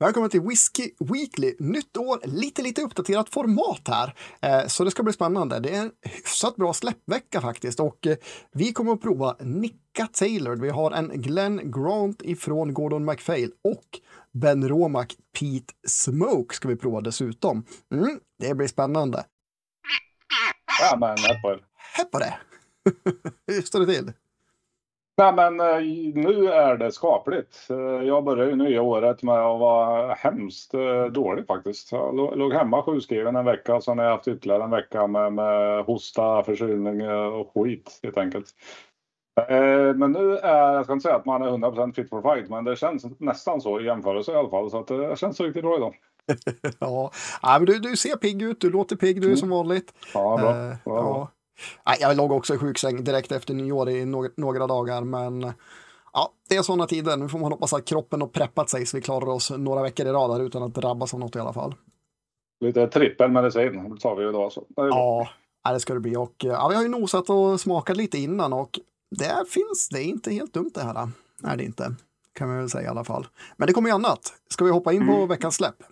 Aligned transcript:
Välkommen 0.00 0.30
till 0.30 0.40
Whiskey 0.40 0.90
Weekly. 0.98 1.54
Nytt 1.58 1.96
år, 1.96 2.20
lite, 2.24 2.62
lite 2.62 2.82
uppdaterat 2.82 3.28
format 3.28 3.88
här. 3.88 4.14
Eh, 4.42 4.66
så 4.66 4.84
det 4.84 4.90
ska 4.90 5.02
bli 5.02 5.12
spännande. 5.12 5.60
Det 5.60 5.74
är 5.74 5.82
en 5.82 5.92
hyfsat 6.02 6.56
bra 6.56 6.72
släppvecka 6.72 7.40
faktiskt 7.40 7.80
och 7.80 8.06
eh, 8.06 8.16
vi 8.52 8.72
kommer 8.72 8.92
att 8.92 9.02
prova 9.02 9.36
Nicka 9.40 10.06
Taylor. 10.12 10.56
Vi 10.56 10.68
har 10.70 10.90
en 10.90 11.22
Glenn 11.22 11.70
Grant 11.70 12.22
ifrån 12.22 12.74
Gordon 12.74 13.04
MacPhail 13.04 13.52
och 13.64 14.00
Ben 14.32 14.68
Romack 14.68 15.16
Pete 15.38 15.74
Smoke 15.86 16.54
ska 16.54 16.68
vi 16.68 16.76
prova 16.76 17.00
dessutom. 17.00 17.64
Mm, 17.92 18.20
det 18.38 18.54
blir 18.54 18.68
spännande. 18.68 19.24
Ja, 20.80 20.96
men 21.00 21.18
Hepp 21.96 22.10
på 22.10 22.18
det! 22.18 22.38
Hur 23.52 23.62
står 23.62 23.80
det 23.80 23.94
till? 23.94 24.12
Nej, 25.18 25.32
men 25.32 25.60
eh, 25.60 25.80
nu 26.14 26.48
är 26.48 26.76
det 26.76 26.92
skapligt. 26.92 27.66
Eh, 27.70 28.06
jag 28.06 28.24
började 28.24 28.50
ju 28.50 28.56
nya 28.56 28.82
året 28.82 29.22
med 29.22 29.34
att 29.34 29.60
vara 29.60 30.14
hemskt 30.14 30.74
eh, 30.74 31.04
dålig 31.04 31.46
faktiskt. 31.46 31.92
Jag 31.92 32.38
låg 32.38 32.52
hemma 32.52 32.82
sjukskriven 32.82 33.36
en 33.36 33.44
vecka, 33.44 33.80
sen 33.80 33.98
har 33.98 34.04
jag 34.04 34.12
haft 34.12 34.28
ytterligare 34.28 34.64
en 34.64 34.70
vecka 34.70 35.06
med, 35.06 35.32
med 35.32 35.84
hosta, 35.84 36.44
förkylning 36.44 37.10
och 37.10 37.52
skit 37.54 38.00
helt 38.02 38.18
enkelt. 38.18 38.46
Men 39.94 40.12
nu 40.12 40.36
är, 40.36 40.74
jag 40.74 40.84
ska 40.84 40.92
inte 40.92 41.02
säga 41.02 41.16
att 41.16 41.26
man 41.26 41.42
är 41.42 41.46
100% 41.46 41.92
fit 41.92 42.08
for 42.08 42.22
fight, 42.22 42.50
men 42.50 42.64
det 42.64 42.76
känns 42.76 43.04
nästan 43.18 43.60
så 43.60 43.80
i 43.80 43.84
jämförelse 43.84 44.32
i 44.32 44.34
alla 44.34 44.50
fall. 44.50 44.70
Så 44.70 44.78
att 44.78 44.86
det 44.86 45.18
känns 45.18 45.40
riktigt 45.40 45.62
bra 45.62 45.76
idag. 45.76 45.94
ja, 46.78 47.10
men 47.42 47.64
du, 47.64 47.78
du 47.78 47.96
ser 47.96 48.16
pigg 48.16 48.42
ut, 48.42 48.60
du 48.60 48.70
låter 48.70 48.96
pigg 48.96 49.20
du 49.20 49.26
mm. 49.26 49.36
som 49.36 49.50
vanligt. 49.50 49.92
Ja, 50.14 50.36
bra. 50.36 50.52
Uh, 50.52 50.74
ja. 50.84 51.28
Jag 52.00 52.16
låg 52.16 52.32
också 52.32 52.54
i 52.54 52.58
sjuksäng 52.58 53.04
direkt 53.04 53.32
efter 53.32 53.54
nyår 53.54 53.88
i 53.88 54.04
några, 54.36 54.66
dagar, 54.66 55.04
men 55.04 55.52
ja, 56.12 56.32
det 56.48 56.56
är 56.56 56.62
sådana 56.62 56.86
tider. 56.86 57.16
Nu 57.16 57.28
får 57.28 57.38
man 57.38 57.52
hoppas 57.52 57.72
att 57.72 57.84
kroppen 57.84 58.20
har 58.20 58.28
preppat 58.28 58.70
sig 58.70 58.86
så 58.86 58.96
vi 58.96 59.00
klarar 59.00 59.28
oss 59.28 59.50
några 59.50 59.82
veckor 59.82 60.06
i 60.06 60.10
rad 60.10 60.40
utan 60.40 60.62
att 60.62 60.74
drabbas 60.74 61.14
av 61.14 61.20
något 61.20 61.36
i 61.36 61.38
alla 61.38 61.52
fall. 61.52 61.74
Lite 62.60 62.86
trippelmedicin 62.86 63.98
tar 63.98 64.16
vi 64.16 64.28
idag. 64.28 64.52
Så. 64.52 64.60
Det 64.60 64.82
ja, 64.82 65.28
det 65.72 65.80
ska 65.80 65.94
det 65.94 66.00
bli. 66.00 66.16
Och, 66.16 66.34
ja, 66.38 66.68
vi 66.68 66.74
har 66.74 66.82
ju 66.82 66.88
nosat 66.88 67.30
och 67.30 67.60
smakat 67.60 67.96
lite 67.96 68.18
innan 68.18 68.52
och 68.52 68.80
det 69.10 69.48
finns, 69.48 69.88
det 69.88 70.02
inte 70.02 70.30
helt 70.30 70.54
dumt 70.54 70.70
det 70.74 70.82
här. 70.82 71.08
Är 71.44 71.56
det 71.56 71.64
inte, 71.64 71.94
kan 72.34 72.50
vi 72.50 72.56
väl 72.56 72.70
säga 72.70 72.84
i 72.84 72.90
alla 72.90 73.04
fall. 73.04 73.26
Men 73.56 73.66
det 73.66 73.72
kommer 73.72 73.88
ju 73.88 73.94
annat. 73.94 74.32
Ska 74.48 74.64
vi 74.64 74.70
hoppa 74.70 74.92
in 74.92 75.06
på 75.06 75.12
mm. 75.12 75.28
veckans 75.28 75.54
släpp? 75.54 75.82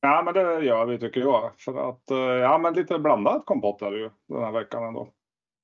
Ja, 0.00 0.22
men 0.24 0.34
det 0.34 0.64
gör 0.64 0.86
vi 0.86 0.98
tycker 0.98 1.20
jag. 1.20 1.50
För 1.58 1.88
att, 1.88 2.10
eh, 2.10 2.16
ja, 2.18 2.58
men 2.58 2.74
lite 2.74 2.98
blandat 2.98 3.46
kompott 3.46 3.82
är 3.82 3.90
det 3.90 3.98
ju 3.98 4.10
den 4.28 4.42
här 4.42 4.52
veckan 4.52 4.84
ändå. 4.84 5.08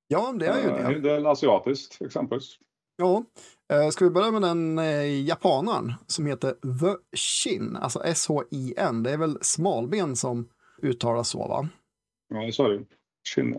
Ja, 0.08 0.32
det 0.38 0.46
är 0.46 0.62
ju 0.62 0.68
det. 0.68 0.94
En 0.96 1.02
del 1.02 1.26
asiatiskt 1.26 2.02
exempelvis. 2.02 2.58
Ja, 2.96 3.24
eh, 3.72 3.88
ska 3.88 4.04
vi 4.04 4.10
börja 4.10 4.30
med 4.30 4.42
den 4.42 4.78
eh, 4.78 5.24
japanaren 5.24 5.92
som 6.06 6.26
heter 6.26 6.50
The 6.50 7.16
Shin, 7.16 7.76
alltså 7.76 8.04
S-H-I-N. 8.04 9.02
Det 9.02 9.10
är 9.10 9.18
väl 9.18 9.38
smalben 9.40 10.16
som 10.16 10.48
uttalas 10.82 11.28
så, 11.28 11.38
va? 11.38 11.68
Ja, 12.28 12.40
det 12.40 12.52
sa 12.52 12.68
du. 12.68 12.86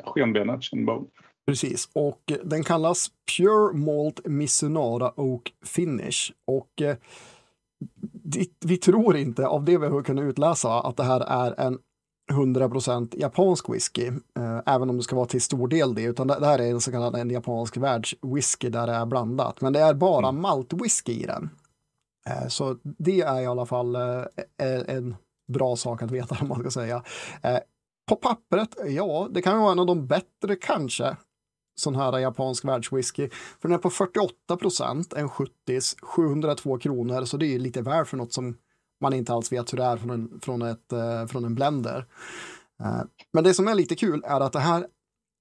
Skenbenet, 0.04 0.64
shinbone. 0.64 1.08
Precis, 1.48 1.90
och 1.94 2.22
den 2.44 2.64
kallas 2.64 3.08
Pure 3.38 3.74
Malt 3.74 4.26
Missunara 4.26 5.20
Oak 5.20 5.54
Finish. 5.66 6.32
Och 6.46 6.82
eh, 6.82 6.98
vi 8.66 8.78
tror 8.78 9.18
inte, 9.18 9.48
av 9.48 9.66
det 9.66 9.78
vi 9.78 9.88
har 9.88 10.04
kunnat 10.04 10.24
utläsa, 10.24 10.80
att 10.80 10.98
det 10.98 11.04
här 11.04 11.22
är 11.22 11.60
en 11.60 11.80
100% 12.32 13.14
japansk 13.18 13.70
whisky, 13.70 14.08
eh, 14.40 14.60
även 14.66 14.90
om 14.90 14.98
det 14.98 15.04
ska 15.04 15.16
vara 15.16 15.26
till 15.26 15.42
stor 15.42 15.68
del 15.68 15.96
det, 15.96 16.04
utan 16.04 16.28
det, 16.28 16.40
det 16.40 16.46
här 16.46 16.60
är 16.60 16.72
en 16.72 16.82
så 16.82 16.92
kallad 16.92 17.16
en 17.16 17.30
japansk 17.30 17.78
världswhisky 17.78 18.70
där 18.70 18.88
det 18.88 18.94
är 18.94 19.06
blandat, 19.06 19.62
men 19.62 19.74
det 19.74 19.80
är 19.80 19.94
bara 19.94 20.28
mm. 20.28 20.42
maltwhisky 20.42 21.12
i 21.12 21.26
den. 21.26 21.50
Eh, 22.30 22.48
så 22.48 22.78
det 22.84 23.22
är 23.22 23.42
i 23.42 23.46
alla 23.46 23.66
fall 23.66 23.96
eh, 23.96 24.24
en 24.88 25.16
bra 25.54 25.76
sak 25.76 26.02
att 26.02 26.12
veta 26.12 26.38
om 26.42 26.48
man 26.48 26.60
ska 26.60 26.72
säga. 26.72 27.04
Eh, 27.42 27.60
på 28.10 28.16
pappret, 28.16 28.76
ja, 28.86 29.28
det 29.32 29.42
kan 29.42 29.60
vara 29.60 29.72
en 29.72 29.80
av 29.80 29.86
de 29.86 30.08
bättre 30.08 30.56
kanske, 30.62 31.18
sån 31.80 31.96
här 31.96 32.20
japansk 32.20 32.66
världswhisky. 32.66 33.30
För 33.62 33.68
den 33.68 33.78
är 33.78 33.82
på 33.82 33.90
48 33.90 34.58
procent, 34.58 35.14
en 35.14 35.30
70 35.30 35.52
702 36.02 36.78
kronor, 36.78 37.26
så 37.26 37.38
det 37.38 37.56
är 37.56 37.60
lite 37.60 37.82
väl 37.82 38.06
för 38.06 38.18
något 38.18 38.34
som 38.34 38.58
man 39.02 39.14
inte 39.14 39.34
alls 39.34 39.52
vet 39.52 39.74
hur 39.74 39.78
det 39.78 39.84
är 39.84 39.98
från 39.98 40.10
en, 40.10 40.40
från 40.42 40.62
ett, 40.62 40.94
eh, 40.94 41.26
från 41.26 41.46
en 41.46 41.56
blender. 41.56 42.06
Eh, 42.84 43.02
men 43.34 43.44
det 43.44 43.54
som 43.54 43.68
är 43.68 43.76
lite 43.76 43.96
kul 43.96 44.24
är 44.26 44.40
att 44.40 44.54
det 44.54 44.60
här 44.60 44.88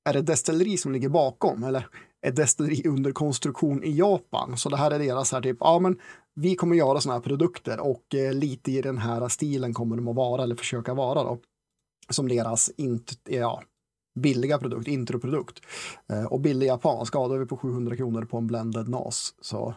är 0.09 0.17
ett 0.17 0.27
destilleri 0.27 0.77
som 0.77 0.93
ligger 0.93 1.09
bakom, 1.09 1.65
eller 1.65 1.89
ett 2.27 2.37
destilleri 2.37 2.89
under 2.89 3.13
konstruktion 3.13 3.85
i 3.85 3.91
Japan. 3.99 4.57
Så 4.57 4.69
det 4.69 4.77
här 4.77 4.91
är 4.91 4.99
deras 4.99 5.33
här 5.33 5.41
typ, 5.43 5.57
ja 5.61 5.79
men 5.79 5.99
vi 6.35 6.57
kommer 6.57 6.77
göra 6.77 7.01
sådana 7.01 7.19
här 7.19 7.25
produkter 7.25 7.81
och 7.81 8.15
eh, 8.15 8.33
lite 8.33 8.73
i 8.73 8.83
den 8.83 8.99
här 8.99 9.29
stilen 9.29 9.75
kommer 9.75 9.97
de 9.97 10.09
att 10.09 10.17
vara, 10.17 10.43
eller 10.43 10.55
försöka 10.55 10.95
vara 10.95 11.23
då. 11.23 11.39
Som 12.09 12.29
deras, 12.29 12.71
int, 12.77 13.13
ja, 13.25 13.63
billiga 14.17 14.59
produkt, 14.59 14.89
introprodukt. 14.89 15.61
Eh, 16.13 16.33
och 16.33 16.41
billig 16.41 16.67
japansk, 16.67 17.15
ja 17.15 17.29
då 17.29 17.35
är 17.35 17.39
vi 17.39 17.47
på 17.47 17.57
700 17.57 17.97
kronor 17.97 18.25
på 18.25 18.37
en 18.37 18.47
blended 18.47 18.89
NAS. 18.89 19.35
Så. 19.41 19.75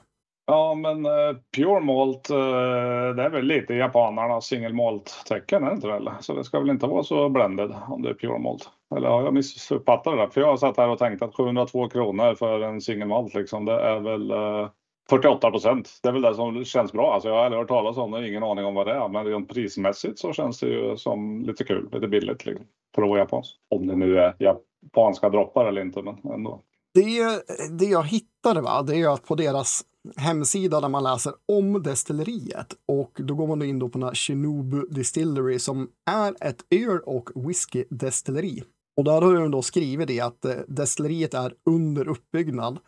Ja, 0.50 0.76
men 0.76 1.06
uh, 1.06 1.38
Pure 1.56 1.80
Malt, 1.80 2.32
uh, 2.32 3.16
det 3.16 3.24
är 3.24 3.30
väl 3.30 3.46
lite 3.46 3.74
japanernas 3.74 4.46
single 4.46 4.74
malt-tecken, 4.74 5.64
är 5.64 5.68
det 5.68 5.76
inte 5.76 5.88
väl? 5.88 6.10
Så 6.20 6.34
det 6.34 6.44
ska 6.44 6.60
väl 6.60 6.70
inte 6.70 6.88
vara 6.88 7.04
så 7.04 7.30
blended 7.30 7.76
om 7.88 8.02
det 8.02 8.10
är 8.10 8.14
Pure 8.14 8.40
Malt. 8.40 8.70
Eller 8.96 9.10
har 9.10 9.24
jag 9.24 9.34
missuppfattat 9.34 10.14
det? 10.14 10.22
där? 10.22 10.28
För 10.28 10.42
jag 10.42 10.48
har 10.48 10.58
satt 10.58 10.78
här 10.78 10.90
och 10.90 11.00
tänkt 11.00 11.22
att 11.22 11.36
702 11.36 11.90
kronor 11.90 12.36
för 12.36 12.62
en 12.62 12.82
single 12.82 13.06
malt, 13.06 13.34
liksom, 13.34 13.66
det 13.66 13.82
är 13.82 14.00
väl 14.00 14.32
uh, 14.32 14.70
48 15.09 15.52
procent. 15.52 16.00
Det 16.03 16.09
är 16.09 16.14
väl 16.14 16.22
det 16.22 16.36
som 16.36 16.66
känns 16.66 16.92
bra. 16.92 17.14
Alltså 17.14 17.30
jag 17.30 17.36
har 17.36 17.44
aldrig 17.44 17.59
hört 17.59 17.68
talas 17.68 17.97
om 17.97 18.12
det, 18.12 18.28
ingen 18.28 18.44
aning 18.44 18.66
om 18.66 18.74
vad 18.74 18.88
det 18.88 18.94
är. 18.94 19.09
Men 19.09 19.25
rent 19.25 19.50
prismässigt 19.50 20.20
så 20.20 20.34
känns 20.34 20.59
det 20.59 20.68
ju 20.68 20.97
som 20.97 21.42
lite 21.42 21.64
kul, 21.64 21.90
lite 21.92 22.08
billigt. 22.08 22.46
Liksom, 22.46 22.66
för 22.96 23.02
att 23.02 23.09
vara 23.09 23.19
japansk. 23.19 23.56
Om 23.69 23.88
det 23.88 23.96
nu 23.96 24.19
är 24.19 24.36
japanska 24.40 25.30
droppar 25.30 25.66
eller 25.66 25.81
inte, 25.81 26.02
men 26.02 26.34
ändå. 26.34 26.62
Det, 26.94 27.44
det 27.80 27.86
jag 27.86 28.03
hittade 28.03 28.62
va, 28.62 28.81
det 28.81 28.96
är 28.96 29.14
att 29.14 29.25
på 29.25 29.36
deras 29.36 29.81
hemsida 30.18 30.81
där 30.81 30.90
man 30.90 31.03
läser 31.03 31.34
om 31.46 31.84
destilleriet 31.84 32.74
och 32.88 33.12
då 33.16 33.36
går 33.36 33.48
man 33.48 33.62
in 33.62 33.80
då 33.80 33.90
på 33.90 33.98
den 33.98 34.08
här 34.08 34.16
Shinobu 34.16 34.81
Distillery 34.90 35.59
som 35.59 35.90
är 36.12 36.48
ett 36.48 36.66
öl 36.69 37.00
och 37.06 37.30
whisky 37.36 37.84
destilleri. 37.90 38.64
Och 38.98 39.03
där 39.03 39.22
har 39.22 39.34
de 39.34 39.52
då 39.52 39.62
skrivit 39.62 40.08
det 40.08 40.19
att 40.19 40.46
eh, 40.46 40.56
destilleriet 40.68 41.34
är 41.34 41.53
under 41.66 42.08
uppbyggnad 42.08 42.80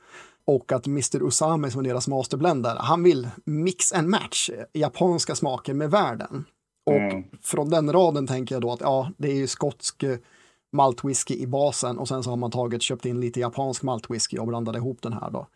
och 0.55 0.71
att 0.71 0.87
Mr. 0.87 1.23
Usame 1.23 1.71
som 1.71 1.79
är 1.79 1.89
deras 1.89 2.07
masterblender, 2.07 2.75
han 2.79 3.03
vill 3.03 3.29
mix 3.45 3.93
and 3.93 4.09
match 4.09 4.49
japanska 4.73 5.35
smaker 5.35 5.73
med 5.73 5.91
världen. 5.91 6.45
Och 6.85 6.95
mm. 6.95 7.23
från 7.41 7.69
den 7.69 7.93
raden 7.93 8.27
tänker 8.27 8.55
jag 8.55 8.61
då 8.61 8.71
att 8.71 8.81
ja, 8.81 9.11
det 9.17 9.31
är 9.31 9.35
ju 9.35 9.47
skotsk 9.47 10.03
eh, 10.03 10.17
maltwhisky 10.71 11.35
i 11.35 11.47
basen 11.47 11.97
och 11.97 12.07
sen 12.07 12.23
så 12.23 12.29
har 12.29 12.37
man 12.37 12.51
tagit, 12.51 12.81
köpt 12.81 13.05
in 13.05 13.19
lite 13.19 13.39
japansk 13.39 13.83
maltwhisky 13.83 14.37
och 14.37 14.47
blandat 14.47 14.75
ihop 14.75 15.01
den 15.01 15.13
här 15.13 15.31
då. 15.31 15.47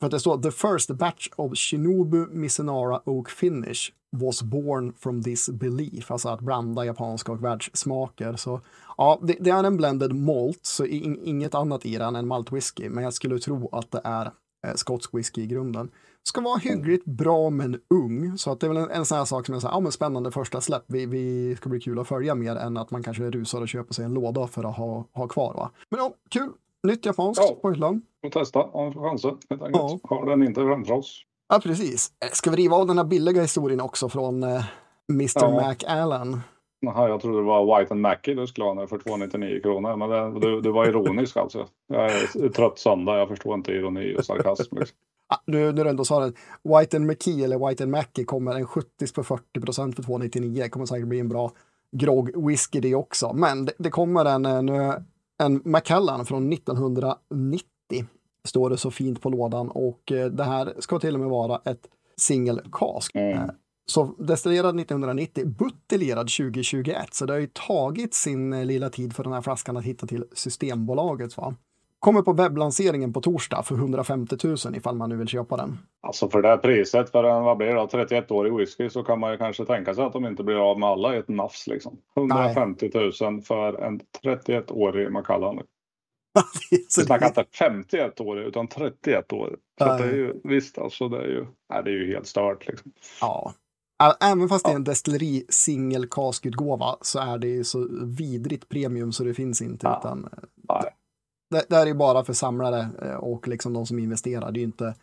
För 0.00 0.06
att 0.06 0.10
det 0.10 0.20
står 0.20 0.42
the 0.42 0.50
first 0.50 0.90
batch 0.90 1.28
of 1.36 1.52
Shinobu 1.54 2.26
Misenara 2.26 3.00
Oak 3.04 3.30
Finish 3.30 3.92
was 4.10 4.42
born 4.42 4.92
from 4.92 5.22
this 5.22 5.48
belief, 5.48 6.10
alltså 6.10 6.28
att 6.28 6.40
blanda 6.40 6.84
japanska 6.84 7.32
och 7.32 7.44
världssmaker. 7.44 8.36
Så 8.36 8.60
ja, 8.96 9.18
det, 9.22 9.36
det 9.40 9.50
är 9.50 9.64
en 9.64 9.76
blended 9.76 10.12
malt, 10.12 10.60
så 10.62 10.84
in, 10.84 11.20
inget 11.24 11.54
annat 11.54 11.86
i 11.86 11.96
den 11.96 12.16
än 12.16 12.26
maltwhisky, 12.26 12.88
men 12.88 13.04
jag 13.04 13.14
skulle 13.14 13.38
tro 13.38 13.68
att 13.72 13.90
det 13.90 14.00
är 14.04 14.32
eh, 14.66 14.74
skotsk 14.74 15.14
whisky 15.14 15.42
i 15.42 15.46
grunden. 15.46 15.90
Ska 16.22 16.40
vara 16.40 16.58
hyggligt 16.58 17.04
bra 17.04 17.50
men 17.50 17.80
ung, 17.94 18.38
så 18.38 18.52
att 18.52 18.60
det 18.60 18.66
är 18.66 18.68
väl 18.68 18.76
en, 18.76 18.90
en 18.90 19.04
sån 19.04 19.18
här 19.18 19.24
sak 19.24 19.46
som 19.46 19.54
är 19.54 19.58
så 19.58 19.66
här, 19.66 19.74
ja, 19.74 19.80
men 19.80 19.92
spännande 19.92 20.30
första 20.30 20.60
släpp. 20.60 20.84
Vi, 20.86 21.06
vi 21.06 21.56
ska 21.56 21.68
bli 21.68 21.80
kul 21.80 21.98
att 21.98 22.08
följa 22.08 22.34
mer 22.34 22.56
än 22.56 22.76
att 22.76 22.90
man 22.90 23.02
kanske 23.02 23.30
rusar 23.30 23.60
och 23.60 23.68
köper 23.68 23.94
sig 23.94 24.04
en 24.04 24.14
låda 24.14 24.46
för 24.46 24.64
att 24.64 24.76
ha, 24.76 25.04
ha 25.12 25.28
kvar. 25.28 25.54
Va? 25.54 25.70
Men 25.90 26.00
ja, 26.00 26.12
kul. 26.28 26.52
Nytt 26.82 27.06
japanskt 27.06 27.44
ja. 27.48 27.58
på 27.62 27.70
hyllan. 27.70 28.02
Får 28.22 28.30
testa 28.30 28.62
om 28.62 28.94
chansen. 28.94 29.38
Ja. 29.48 29.98
Har 30.02 30.26
den 30.26 30.42
inte 30.42 30.60
framför 30.60 30.94
oss. 30.94 31.24
Ja, 31.48 31.60
precis. 31.62 32.12
Eh, 32.24 32.30
ska 32.32 32.50
vi 32.50 32.56
riva 32.56 32.76
av 32.76 32.86
den 32.86 32.98
här 32.98 33.04
billiga 33.04 33.42
historien 33.42 33.80
också 33.80 34.08
från 34.08 34.42
eh, 34.42 34.64
Mr. 35.12 35.30
Ja. 35.34 35.68
McAllen? 35.70 36.40
Jaha, 36.80 37.08
jag 37.08 37.20
trodde 37.20 37.38
det 37.38 37.44
var 37.44 37.78
White 37.78 37.94
and 37.94 38.00
Mackie 38.00 38.34
du 38.34 38.46
skulle 38.46 38.64
ha 38.64 38.74
nu 38.74 38.86
för 38.86 38.98
299 38.98 39.60
kronor. 39.62 39.96
Men 39.96 40.10
det, 40.10 40.40
du, 40.40 40.60
du 40.60 40.72
var 40.72 40.86
ironisk 40.86 41.36
alltså. 41.36 41.66
Jag 41.86 42.04
är 42.04 42.48
trött 42.48 42.78
söndag, 42.78 43.18
jag 43.18 43.28
förstår 43.28 43.54
inte 43.54 43.72
ironi 43.72 44.16
och 44.18 44.24
sarkasm. 44.24 44.76
Liksom. 44.76 44.96
nu 45.46 45.72
när 45.72 45.84
du 45.84 45.90
ändå 45.90 46.04
sa 46.04 46.20
det, 46.20 46.32
White 46.64 46.96
and 46.96 47.06
McKee 47.06 47.44
eller 47.44 47.68
White 47.68 47.84
and 47.84 47.92
Mackie 47.92 48.24
kommer 48.24 48.54
en 48.54 48.66
70 48.66 49.14
på 49.14 49.24
40 49.24 49.60
procent 49.60 49.96
för 49.96 50.02
299. 50.02 50.68
kommer 50.68 50.86
säkert 50.86 51.08
bli 51.08 51.20
en 51.20 51.28
bra 51.28 51.52
grogg 51.96 52.46
whisky 52.46 52.80
det 52.80 52.94
också. 52.94 53.32
Men 53.32 53.64
det, 53.64 53.72
det 53.78 53.90
kommer 53.90 54.24
en, 54.24 54.46
en, 54.46 54.68
en 55.42 55.62
Macallan 55.64 56.26
från 56.26 56.52
1990 56.52 58.06
står 58.48 58.70
det 58.70 58.76
så 58.76 58.90
fint 58.90 59.22
på 59.22 59.30
lådan 59.30 59.68
och 59.68 60.12
eh, 60.12 60.26
det 60.26 60.44
här 60.44 60.74
ska 60.78 60.98
till 60.98 61.14
och 61.14 61.20
med 61.20 61.28
vara 61.28 61.60
ett 61.64 61.88
single 62.16 62.62
cask. 62.72 63.14
Mm. 63.14 63.38
Eh, 63.38 63.44
så 63.86 64.14
destillerad 64.18 64.80
1990, 64.80 65.46
buteljerad 65.46 66.28
2021, 66.28 67.14
så 67.14 67.26
det 67.26 67.32
har 67.32 67.40
ju 67.40 67.46
tagit 67.46 68.14
sin 68.14 68.52
eh, 68.52 68.64
lilla 68.64 68.90
tid 68.90 69.16
för 69.16 69.24
den 69.24 69.32
här 69.32 69.42
flaskan 69.42 69.76
att 69.76 69.84
hitta 69.84 70.06
till 70.06 70.24
Systembolaget. 70.32 71.36
Va? 71.36 71.54
kommer 71.98 72.22
på 72.22 72.32
webblanseringen 72.32 73.12
på 73.12 73.20
torsdag 73.20 73.62
för 73.62 73.74
150 73.74 74.36
000 74.44 74.56
ifall 74.74 74.96
man 74.96 75.10
nu 75.10 75.16
vill 75.16 75.28
köpa 75.28 75.56
den. 75.56 75.78
Alltså 76.02 76.30
för 76.30 76.42
det 76.42 76.48
här 76.48 76.56
priset 76.56 77.10
för 77.10 77.24
en, 77.24 77.44
vad 77.44 77.56
blir 77.56 77.74
det, 77.74 77.74
31-årig 77.74 78.56
whisky 78.56 78.88
så 78.88 79.02
kan 79.02 79.20
man 79.20 79.30
ju 79.32 79.36
kanske 79.36 79.64
tänka 79.64 79.94
sig 79.94 80.04
att 80.04 80.12
de 80.12 80.26
inte 80.26 80.44
blir 80.44 80.70
av 80.70 80.78
med 80.78 80.88
alla 80.88 81.14
i 81.14 81.18
ett 81.18 81.28
nafs 81.28 81.66
liksom. 81.66 81.96
150 82.16 82.90
000 82.94 83.42
för 83.42 83.82
en 83.82 84.00
31-årig 84.24 85.12
Macallan. 85.12 85.60
Vi 86.70 86.86
snackar 86.88 87.26
inte 87.26 87.44
51 87.52 88.20
år 88.20 88.38
utan 88.38 88.68
31 88.68 89.32
år. 89.32 89.56
Så 89.78 89.84
det 89.84 90.04
är 90.04 90.14
ju, 90.14 90.40
visst, 90.44 90.78
alltså 90.78 91.08
det 91.08 91.18
är 91.18 91.28
ju, 91.28 91.46
nej, 91.72 91.82
det 91.84 91.90
är 91.90 91.94
ju 91.94 92.12
helt 92.14 92.26
stört. 92.26 92.66
Liksom. 92.66 92.92
Ja. 93.20 93.54
Även 94.20 94.48
fast 94.48 94.64
det 94.64 94.70
är 94.70 94.76
en 94.76 94.84
destilleri 94.84 95.44
singel 95.48 96.08
kaskutgåva 96.08 96.96
så 97.00 97.18
är 97.18 97.38
det 97.38 97.48
ju 97.48 97.64
så 97.64 97.88
vidrigt 98.02 98.68
premium 98.68 99.12
så 99.12 99.24
det 99.24 99.34
finns 99.34 99.62
inte. 99.62 99.86
Ja. 99.86 99.98
Utan, 99.98 100.28
nej. 100.68 100.94
Det, 101.50 101.64
det 101.68 101.76
är 101.76 101.86
ju 101.86 101.94
bara 101.94 102.24
för 102.24 102.32
samlare 102.32 102.88
eh, 103.02 103.14
och 103.14 103.48
liksom 103.48 103.72
de 103.72 103.86
som 103.86 103.98
investerar. 103.98 104.52
Det 104.52 104.58
är 104.58 104.60
ju 104.60 104.66
inte 104.66 104.94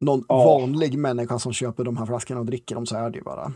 någon 0.00 0.24
ja. 0.28 0.44
vanlig 0.44 0.98
människa 0.98 1.38
som 1.38 1.52
köper 1.52 1.84
de 1.84 1.96
här 1.96 2.06
flaskorna 2.06 2.40
och 2.40 2.46
dricker 2.46 2.74
dem 2.74 2.86
så 2.86 2.96
är 2.96 3.10
det 3.10 3.18
ju 3.18 3.24
bara. 3.24 3.52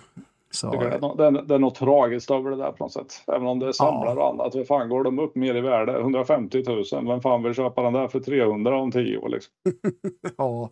Så, 0.52 0.70
det, 0.70 0.76
är, 0.76 1.30
det, 1.46 1.54
är, 1.54 1.58
något 1.58 1.74
tragiskt 1.74 2.30
över 2.30 2.50
det 2.50 2.56
där 2.56 2.72
på 2.72 2.84
något 2.84 2.92
sätt. 2.92 3.22
Även 3.26 3.46
om 3.46 3.58
det 3.58 3.68
är 3.68 3.72
samlare 3.72 4.14
ja. 4.18 4.22
och 4.22 4.28
annat. 4.28 4.52
För 4.52 4.64
fan 4.64 4.88
går 4.88 5.04
de 5.04 5.18
upp 5.18 5.36
mer 5.36 5.54
i 5.54 5.60
värde? 5.60 6.00
150 6.00 6.62
000. 6.66 7.06
Vem 7.06 7.20
fan 7.20 7.42
vill 7.42 7.54
köpa 7.54 7.82
den 7.82 7.92
där 7.92 8.08
för 8.08 8.20
300 8.20 8.76
om 8.76 8.92
10 8.92 9.18
år 9.18 9.28
liksom? 9.28 9.52
ja. 10.36 10.70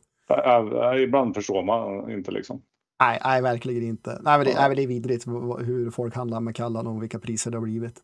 Ibland 0.99 1.35
förstår 1.35 1.63
man 1.63 2.11
inte 2.11 2.31
liksom. 2.31 2.63
Nej, 3.01 3.21
nej 3.25 3.43
verkligen 3.43 3.83
inte. 3.83 4.19
Nej, 4.23 4.39
men 4.39 4.47
det, 4.47 4.53
ja. 4.53 4.75
det 4.75 4.83
är 4.83 4.87
vidrigt 4.87 5.27
hur 5.67 5.91
folk 5.91 6.15
handlar 6.15 6.41
med 6.41 6.57
Kallan 6.57 6.87
och 6.87 7.03
vilka 7.03 7.19
priser 7.19 7.51
det 7.51 7.57
har 7.57 7.65
blivit. 7.65 7.99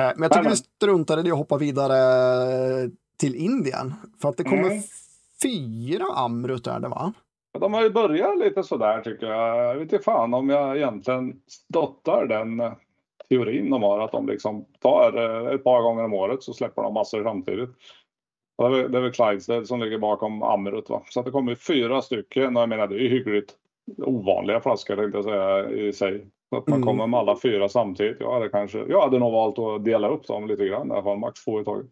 Eh, 0.00 0.04
men 0.04 0.22
jag 0.22 0.32
tycker 0.32 0.42
nej, 0.42 0.52
vi 0.52 0.56
struntar 0.56 1.20
i 1.20 1.22
det 1.22 1.32
och 1.32 1.38
hoppar 1.38 1.58
vidare 1.58 2.90
till 3.18 3.34
Indien. 3.34 3.94
För 4.20 4.28
att 4.28 4.36
det 4.36 4.44
kommer 4.44 4.70
mm. 4.70 4.82
fyra 5.42 6.04
Amrut 6.14 6.66
är 6.66 6.80
det 6.80 6.88
va? 6.88 7.12
De 7.58 7.74
har 7.74 7.82
ju 7.82 7.90
börjat 7.90 8.38
lite 8.38 8.62
sådär 8.62 9.00
tycker 9.00 9.26
jag. 9.26 9.56
Jag 9.56 9.74
vet 9.74 9.82
inte 9.92 10.04
fan 10.04 10.34
om 10.34 10.48
jag 10.48 10.76
egentligen 10.76 11.40
stöttar 11.46 12.26
den 12.26 12.62
teorin 13.28 13.70
de 13.70 13.82
har. 13.82 14.00
Att 14.00 14.12
de 14.12 14.26
liksom 14.26 14.64
tar 14.80 15.16
eh, 15.16 15.54
ett 15.54 15.64
par 15.64 15.82
gånger 15.82 16.04
om 16.04 16.14
året 16.14 16.42
så 16.42 16.52
släpper 16.52 16.82
de 16.82 16.94
massor 16.94 17.24
samtidigt. 17.24 17.70
Det 18.58 18.64
är, 18.64 18.88
det 18.88 18.98
är 18.98 19.02
väl 19.02 19.12
Clydesdale 19.12 19.66
som 19.66 19.80
ligger 19.80 19.98
bakom 19.98 20.42
Amrut. 20.42 20.90
Va? 20.90 21.02
Så 21.08 21.20
att 21.20 21.26
det 21.26 21.32
kommer 21.32 21.54
fyra 21.54 22.02
stycken 22.02 22.56
och 22.56 22.62
jag 22.62 22.68
menar 22.68 22.86
det 22.86 22.94
är 22.94 23.00
ju 23.00 23.08
hyggligt 23.08 23.56
ovanliga 23.98 24.60
flaskor 24.60 24.96
tänkte 24.96 25.18
jag 25.18 25.24
säga 25.24 25.70
i 25.70 25.92
sig. 25.92 26.26
Så 26.50 26.56
att 26.56 26.66
man 26.66 26.76
mm. 26.76 26.86
kommer 26.86 27.06
med 27.06 27.20
alla 27.20 27.36
fyra 27.36 27.68
samtidigt. 27.68 28.16
Jag 28.20 28.32
hade, 28.32 28.48
kanske, 28.48 28.84
jag 28.88 29.00
hade 29.00 29.18
nog 29.18 29.32
valt 29.32 29.58
att 29.58 29.84
dela 29.84 30.08
upp 30.08 30.26
dem 30.26 30.46
lite 30.46 30.66
grann 30.66 30.88
i 30.88 30.92
alla 30.92 31.02
fall, 31.02 31.18
max 31.18 31.44
två 31.44 31.60
i 31.60 31.64
taget. 31.64 31.86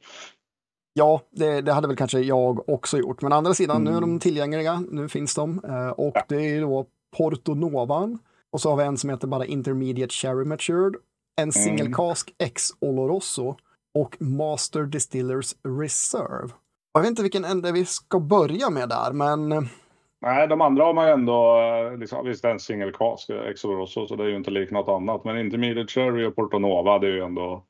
Ja, 0.98 1.20
det, 1.30 1.60
det, 1.60 1.72
hade 1.72 1.88
väl 1.88 1.96
kanske 1.96 2.20
jag 2.20 2.68
också 2.68 2.98
gjort. 2.98 3.22
Men 3.22 3.32
andra 3.32 3.54
sidan, 3.54 3.76
mm. 3.76 3.84
nu 3.84 3.96
är 3.96 4.00
de 4.00 4.10
mm. 4.10 4.20
tillgängliga. 4.20 4.82
Nu 4.90 5.08
finns 5.08 5.34
de. 5.34 5.60
Eh, 5.64 5.88
och 5.88 6.12
ja. 6.14 6.24
det 6.28 6.56
är 6.56 6.60
då 6.60 6.86
Porto 7.16 7.54
Novan. 7.54 8.18
Och 8.52 8.60
så 8.60 8.70
har 8.70 8.76
vi 8.76 8.84
en 8.84 8.96
som 8.96 9.10
heter 9.10 9.26
bara 9.26 9.46
Intermediate 9.46 10.14
Cherry 10.14 10.44
Matured. 10.44 10.94
En 11.40 11.52
Single 11.52 11.80
mm. 11.80 11.92
Cask 11.92 12.34
X 12.38 12.62
Oloroso. 12.80 13.56
Och 13.98 14.16
Master 14.20 14.82
Distillers 14.82 15.54
Reserve. 15.80 16.52
Jag 16.92 17.00
vet 17.00 17.10
inte 17.10 17.22
vilken 17.22 17.44
ände 17.44 17.72
vi 17.72 17.84
ska 17.84 18.20
börja 18.20 18.70
med 18.70 18.88
där, 18.88 19.12
men... 19.12 19.52
Eh, 19.52 19.60
Nej, 20.20 20.48
de 20.48 20.60
andra 20.60 20.84
har 20.84 20.94
man 20.94 21.06
ju 21.06 21.12
ändå, 21.12 21.60
eh, 21.60 21.98
liksom, 21.98 22.26
visst 22.26 22.44
en 22.44 22.60
single 22.60 22.92
cask, 22.92 23.30
X 23.30 23.64
Oloroso, 23.64 24.06
så 24.06 24.16
det 24.16 24.24
är 24.24 24.28
ju 24.28 24.36
inte 24.36 24.50
likt 24.50 24.72
något 24.72 24.88
annat. 24.88 25.24
Men 25.24 25.38
Intermediate 25.38 25.92
Cherry 25.92 26.26
och 26.26 26.36
Porto 26.36 26.58
Nova, 26.58 26.98
det 26.98 27.06
är 27.06 27.12
ju 27.12 27.24
ändå 27.24 27.64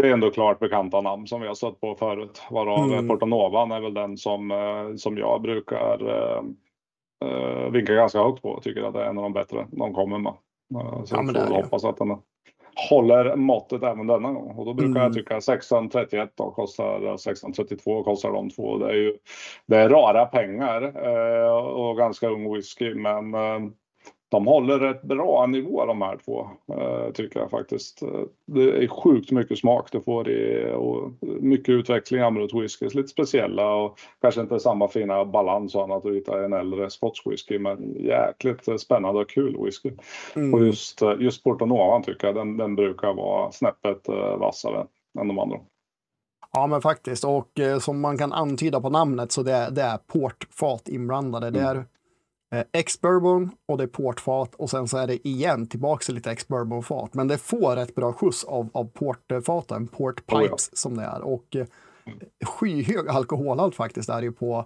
det 0.00 0.08
är 0.08 0.12
ändå 0.12 0.30
klart 0.30 0.58
bekanta 0.58 1.00
namn 1.00 1.26
som 1.26 1.40
vi 1.40 1.46
har 1.46 1.54
stött 1.54 1.80
på 1.80 1.94
förut. 1.94 2.42
Varav 2.50 2.92
mm. 2.92 3.08
Portonovan 3.08 3.72
är 3.72 3.80
väl 3.80 3.94
den 3.94 4.16
som, 4.16 4.50
eh, 4.50 4.94
som 4.96 5.18
jag 5.18 5.42
brukar 5.42 6.08
uh, 7.24 7.70
vinka 7.70 7.94
ganska 7.94 8.22
högt 8.22 8.42
på. 8.42 8.60
Tycker 8.62 8.82
att 8.82 8.94
det 8.94 9.00
är 9.00 9.10
en 9.10 9.18
av 9.18 9.22
de 9.22 9.32
bättre 9.32 9.66
de 9.70 9.94
kommer 9.94 10.18
med. 10.18 10.32
Uh, 10.74 11.04
så 11.04 11.16
ja, 11.16 11.22
jag 11.34 11.48
får 11.48 11.54
hoppas 11.54 11.84
att 11.84 11.96
den 11.96 12.16
håller 12.90 13.36
måttet 13.36 13.82
även 13.82 14.06
denna 14.06 14.32
gång. 14.32 14.54
Och 14.56 14.64
då 14.66 14.74
brukar 14.74 14.90
mm. 14.90 15.02
jag 15.02 15.14
tycka 15.14 15.36
1631 15.36 16.32
då 16.34 16.50
kostar 16.50 16.94
1632 16.94 18.04
kostar 18.04 18.32
de 18.32 18.50
två. 18.50 18.78
Det 18.78 18.90
är 18.90 18.94
ju 18.94 19.16
det 19.66 19.76
är 19.76 19.88
rara 19.88 20.26
pengar 20.26 20.82
uh, 21.06 21.56
och 21.56 21.96
ganska 21.96 22.28
ung 22.28 22.54
whisky 22.54 22.94
men 22.94 23.34
de 24.30 24.46
håller 24.46 24.78
rätt 24.78 25.02
bra 25.02 25.46
nivå 25.46 25.86
de 25.86 26.02
här 26.02 26.18
två, 26.24 26.48
eh, 26.72 27.12
tycker 27.12 27.40
jag 27.40 27.50
faktiskt. 27.50 28.02
Det 28.46 28.62
är 28.62 28.88
sjukt 28.88 29.30
mycket 29.30 29.58
smak 29.58 29.92
du 29.92 30.00
får 30.00 30.30
i 30.30 30.72
och 30.76 31.10
mycket 31.40 31.68
utveckling 31.68 32.20
i 32.20 32.22
Amrut 32.22 32.54
whiskys. 32.54 32.94
Lite 32.94 33.08
speciella 33.08 33.74
och 33.74 33.98
kanske 34.20 34.40
inte 34.40 34.60
samma 34.60 34.88
fina 34.88 35.24
balans 35.24 35.74
och 35.74 35.82
annat 35.82 36.06
att 36.06 36.14
hitta 36.14 36.44
en 36.44 36.52
äldre 36.52 36.90
Scotch 36.90 37.26
whisky 37.26 37.58
men 37.58 37.94
jäkligt 37.98 38.80
spännande 38.80 39.20
och 39.20 39.30
kul 39.30 39.64
whisky. 39.64 39.90
Mm. 40.36 40.54
Och 40.54 40.66
just, 40.66 41.02
just 41.18 41.44
Porto 41.44 41.66
Novan 41.66 42.02
tycker 42.02 42.26
jag, 42.26 42.36
den, 42.36 42.56
den 42.56 42.76
brukar 42.76 43.14
vara 43.14 43.52
snäppet 43.52 44.08
eh, 44.08 44.36
vassare 44.36 44.86
än 45.20 45.28
de 45.28 45.38
andra. 45.38 45.58
Ja, 46.52 46.66
men 46.66 46.82
faktiskt. 46.82 47.24
Och 47.24 47.60
eh, 47.60 47.78
som 47.78 48.00
man 48.00 48.18
kan 48.18 48.32
antyda 48.32 48.80
på 48.80 48.90
namnet 48.90 49.32
så 49.32 49.42
det 49.42 49.52
är, 49.52 49.70
det 49.70 49.82
är 49.82 49.98
portfat 49.98 50.88
inblandade. 50.88 51.48
Mm. 51.48 51.60
Det 51.60 51.68
är 51.68 51.76
eh, 51.76 51.82
ex-bourbon 52.72 53.50
och 53.68 53.78
det 53.78 53.84
är 53.84 53.88
portfat 53.88 54.54
och 54.54 54.70
sen 54.70 54.88
så 54.88 54.96
är 54.96 55.06
det 55.06 55.28
igen 55.28 55.66
tillbaks 55.66 56.06
till 56.06 56.14
lite 56.14 56.30
ex-bourbon-fat. 56.30 57.14
Men 57.14 57.28
det 57.28 57.38
får 57.38 57.76
rätt 57.76 57.94
bra 57.94 58.12
skjuts 58.12 58.44
av, 58.44 58.68
av 58.72 58.84
portfaten, 58.84 59.88
port 59.88 60.26
pipes 60.26 60.42
oh, 60.42 60.48
ja. 60.50 60.56
som 60.58 60.96
det 60.96 61.02
är. 61.02 61.22
Och 61.22 61.56
eh, 61.56 61.66
skyhög 62.44 63.08
alkoholhalt 63.08 63.74
faktiskt 63.74 64.08
är 64.08 64.22
ju 64.22 64.32
på, 64.32 64.64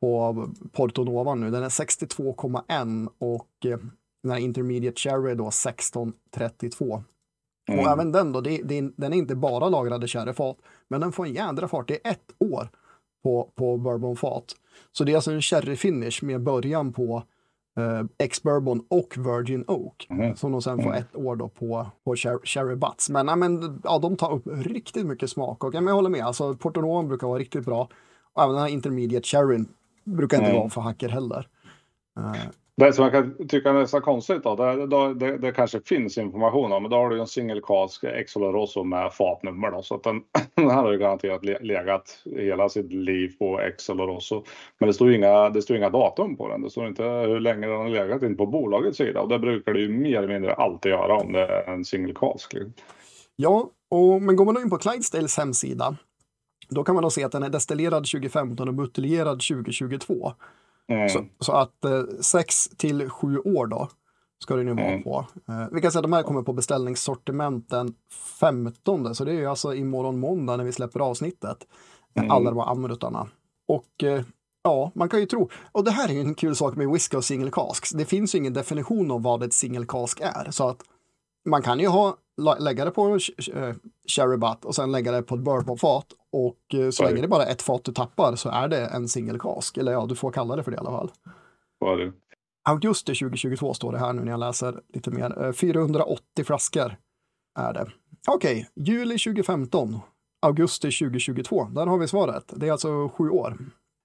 på 0.00 0.46
Porto 0.72 1.04
Nova 1.04 1.34
nu. 1.34 1.50
Den 1.50 1.62
är 1.62 1.68
62,1 1.68 3.08
och 3.18 3.66
eh, 3.66 3.78
den 4.22 4.32
här 4.32 4.38
Intermediate 4.38 5.00
Cherry 5.00 5.34
då 5.34 5.48
1632. 5.48 7.02
Mm. 7.68 7.80
Och 7.80 7.92
även 7.92 8.12
den 8.12 8.32
då, 8.32 8.40
det, 8.40 8.62
det, 8.62 8.90
den 8.96 9.12
är 9.12 9.16
inte 9.16 9.34
bara 9.34 9.68
lagrade 9.68 10.08
sherryfat, 10.08 10.56
men 10.88 11.00
den 11.00 11.12
får 11.12 11.26
en 11.26 11.34
jädra 11.34 11.68
fart. 11.68 11.88
Det 11.88 12.06
är 12.06 12.10
ett 12.10 12.32
år 12.38 12.68
på, 13.22 13.52
på 13.54 13.76
bourbonfat. 13.76 14.54
Så 14.92 15.04
det 15.04 15.12
är 15.12 15.16
alltså 15.16 15.32
en 15.32 15.42
sherry 15.42 15.76
finish 15.76 16.22
med 16.22 16.42
början 16.42 16.92
på 16.92 17.22
eh, 17.76 18.04
ex-bourbon 18.18 18.84
och 18.88 19.14
Virgin 19.16 19.64
Oak. 19.66 20.06
Mm. 20.10 20.36
Som 20.36 20.52
de 20.52 20.62
sen 20.62 20.76
får 20.76 20.90
mm. 20.90 20.94
ett 20.98 21.16
år 21.16 21.36
då 21.36 21.48
på, 21.48 21.86
på 22.04 22.16
Cherry 22.44 22.76
Butts. 22.76 23.10
Men, 23.10 23.28
ja, 23.28 23.36
men 23.36 23.80
ja, 23.84 23.98
de 23.98 24.16
tar 24.16 24.32
upp 24.32 24.46
riktigt 24.46 25.06
mycket 25.06 25.30
smak 25.30 25.64
och 25.64 25.74
ja, 25.74 25.80
men 25.80 25.88
jag 25.88 25.94
håller 25.94 26.10
med, 26.10 26.22
alltså 26.22 26.54
Porto 26.54 26.80
Novo 26.80 27.02
brukar 27.02 27.26
vara 27.26 27.38
riktigt 27.38 27.64
bra. 27.64 27.88
Och 28.32 28.42
även 28.42 28.54
den 28.54 28.62
här 28.62 28.70
Intermediate 28.70 29.26
Sherryn 29.26 29.68
brukar 30.04 30.36
inte 30.36 30.50
mm. 30.50 30.60
vara 30.60 30.70
för 30.70 30.80
hacker 30.80 31.08
heller. 31.08 31.48
Uh, 32.18 32.34
det 32.78 32.92
som 32.92 33.04
jag 33.04 33.12
kan 33.12 33.48
tycka 33.48 33.68
är 33.68 33.72
nästan 33.72 34.02
konstigt 34.02 34.42
då, 34.42 34.56
det, 34.56 34.86
det, 34.86 35.14
det, 35.14 35.38
det, 35.38 35.52
kanske 35.52 35.80
finns 35.80 36.18
information 36.18 36.72
om, 36.72 36.82
men 36.82 36.90
då 36.90 36.96
har 36.96 37.10
du 37.10 37.16
ju 37.16 37.20
en 37.20 37.26
singelkask 37.26 38.04
Exoloroso 38.04 38.84
med 38.84 39.12
fatnummer 39.12 39.70
då, 39.70 39.82
så 39.82 39.94
att 39.94 40.02
den, 40.02 40.20
den 40.54 40.70
här 40.70 40.82
har 40.82 40.92
ju 40.92 40.98
garanterat 40.98 41.44
legat 41.44 42.22
hela 42.36 42.68
sitt 42.68 42.92
liv 42.92 43.32
på 43.38 43.60
Exoloroso. 43.60 44.44
Men 44.78 44.86
det 44.86 44.92
står 44.92 45.12
inga, 45.12 45.50
det 45.50 45.62
står 45.62 45.76
inga 45.76 45.90
datum 45.90 46.36
på 46.36 46.48
den, 46.48 46.62
det 46.62 46.70
står 46.70 46.86
inte 46.86 47.02
hur 47.02 47.40
länge 47.40 47.66
den 47.66 47.76
har 47.76 47.88
legat 47.88 48.22
in 48.22 48.36
på 48.36 48.46
bolagets 48.46 48.98
sida 48.98 49.20
och 49.20 49.28
det 49.28 49.38
brukar 49.38 49.72
det 49.72 49.80
ju 49.80 49.88
mer 49.88 50.18
eller 50.18 50.28
mindre 50.28 50.54
alltid 50.54 50.92
göra 50.92 51.16
om 51.16 51.32
det 51.32 51.46
är 51.46 51.72
en 51.72 51.84
singelkask. 51.84 52.52
Liksom. 52.52 52.72
Ja, 53.36 53.70
och, 53.90 54.22
men 54.22 54.36
går 54.36 54.44
man 54.44 54.62
in 54.62 54.70
på 54.70 54.78
Clydesdales 54.78 55.36
hemsida, 55.36 55.96
då 56.68 56.84
kan 56.84 56.94
man 56.94 57.02
då 57.04 57.10
se 57.10 57.24
att 57.24 57.32
den 57.32 57.42
är 57.42 57.48
destillerad 57.48 58.06
2015 58.06 58.68
och 58.68 58.74
buteljerad 58.74 59.40
2022. 59.40 60.32
Mm. 60.92 61.08
Så, 61.08 61.24
så, 61.40 61.52
att 61.52 61.84
eh, 61.84 62.02
sex 62.20 62.68
till 62.68 63.08
sju 63.08 63.38
år 63.38 63.66
då 63.66 63.88
ska 64.44 64.56
det 64.56 64.64
nu 64.64 64.74
vara 64.74 64.86
mm. 64.86 65.02
på. 65.02 65.26
Eh, 65.48 65.66
vi 65.72 65.80
kan 65.80 65.92
säga 65.92 66.00
att 66.00 66.04
de 66.04 66.12
här 66.12 66.22
kommer 66.22 66.42
på 66.42 66.52
beställningssortiment 66.52 67.70
den 67.70 67.94
15, 68.40 69.14
så 69.14 69.24
det 69.24 69.30
är 69.30 69.36
ju 69.36 69.46
alltså 69.46 69.74
imorgon 69.74 70.20
måndag 70.20 70.56
när 70.56 70.64
vi 70.64 70.72
släpper 70.72 71.00
avsnittet. 71.00 71.66
Mm. 72.14 72.30
Alla 72.30 72.50
de 72.50 72.58
här 72.58 72.70
amrutarna. 72.70 73.28
Och 73.68 74.04
eh, 74.04 74.22
ja, 74.62 74.92
man 74.94 75.08
kan 75.08 75.20
ju 75.20 75.26
tro, 75.26 75.48
och 75.72 75.84
det 75.84 75.90
här 75.90 76.08
är 76.08 76.12
ju 76.12 76.20
en 76.20 76.34
kul 76.34 76.56
sak 76.56 76.76
med 76.76 76.88
whisky 76.88 77.16
och 77.16 77.24
single 77.24 77.50
casks. 77.50 77.90
Det 77.90 78.04
finns 78.04 78.34
ju 78.34 78.38
ingen 78.38 78.52
definition 78.52 79.10
av 79.10 79.22
vad 79.22 79.42
ett 79.42 79.52
single 79.52 79.86
cask 79.86 80.20
är, 80.20 80.50
så 80.50 80.68
att 80.68 80.82
man 81.48 81.62
kan 81.62 81.80
ju 81.80 81.88
ha, 81.88 82.16
lägga 82.58 82.84
det 82.84 82.90
på 82.90 83.18
eh, 83.54 83.74
sherry 84.08 84.36
butt 84.36 84.64
och 84.64 84.74
sen 84.74 84.92
lägga 84.92 85.12
det 85.12 85.22
på 85.22 85.34
ett 85.34 85.40
bourbonfat 85.40 86.06
och 86.32 86.74
eh, 86.74 86.90
så 86.90 87.04
länge 87.04 87.16
det 87.16 87.26
är 87.26 87.28
bara 87.28 87.46
ett 87.46 87.62
fat 87.62 87.84
du 87.84 87.92
tappar 87.92 88.36
så 88.36 88.48
är 88.48 88.68
det 88.68 88.86
en 88.86 89.08
single 89.08 89.38
cask. 89.38 89.76
Eller 89.76 89.92
ja, 89.92 90.06
du 90.06 90.14
får 90.14 90.32
kalla 90.32 90.56
det 90.56 90.62
för 90.62 90.70
det 90.70 90.74
i 90.74 90.78
alla 90.78 90.90
fall. 90.90 91.10
Vad 91.78 92.00
är 92.00 92.04
det? 92.04 92.12
Augusti 92.68 93.14
2022 93.14 93.74
står 93.74 93.92
det 93.92 93.98
här 93.98 94.12
nu 94.12 94.24
när 94.24 94.30
jag 94.30 94.40
läser 94.40 94.80
lite 94.94 95.10
mer. 95.10 95.52
480 95.52 96.22
eh, 96.38 96.44
flaskor 96.44 96.96
är 97.58 97.72
det. 97.72 97.86
Okej, 98.28 98.68
okay. 98.74 98.84
juli 98.94 99.18
2015, 99.18 99.98
augusti 100.42 100.90
2022. 100.90 101.64
Där 101.64 101.86
har 101.86 101.98
vi 101.98 102.08
svaret. 102.08 102.52
Det 102.56 102.68
är 102.68 102.72
alltså 102.72 103.08
sju 103.08 103.30
år. 103.30 103.58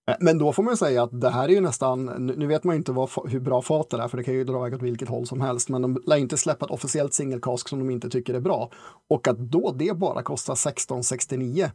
Eh, 0.10 0.16
men 0.20 0.38
då 0.38 0.54
får 0.54 0.64
man 0.64 0.78
säga 0.78 1.04
att 1.04 1.22
det 1.22 1.30
här 1.30 1.44
är 1.44 1.54
ju 1.54 1.62
nästan, 1.62 2.06
nu 2.06 2.48
vet 2.48 2.64
man 2.64 2.76
ju 2.76 2.78
inte 2.78 2.92
vad, 2.92 3.10
hur 3.26 3.40
bra 3.40 3.62
fatet 3.62 4.00
är, 4.00 4.08
för 4.08 4.18
det 4.18 4.24
kan 4.24 4.34
ju 4.34 4.44
dra 4.44 4.58
iväg 4.58 4.74
åt 4.74 4.82
vilket 4.82 5.10
håll 5.10 5.26
som 5.26 5.42
helst, 5.42 5.70
men 5.70 5.82
de 5.82 6.02
lär 6.06 6.18
inte 6.18 6.38
släppa 6.38 6.66
ett 6.66 6.72
officiellt 6.72 7.14
singelkask 7.14 7.70
som 7.70 7.80
de 7.80 7.90
inte 7.90 8.10
tycker 8.10 8.34
är 8.34 8.40
bra. 8.40 8.70
Och 9.10 9.28
att 9.28 9.38
då 9.38 9.72
det 9.72 9.98
bara 9.98 10.24
kostar 10.24 10.54
1669 10.54 11.72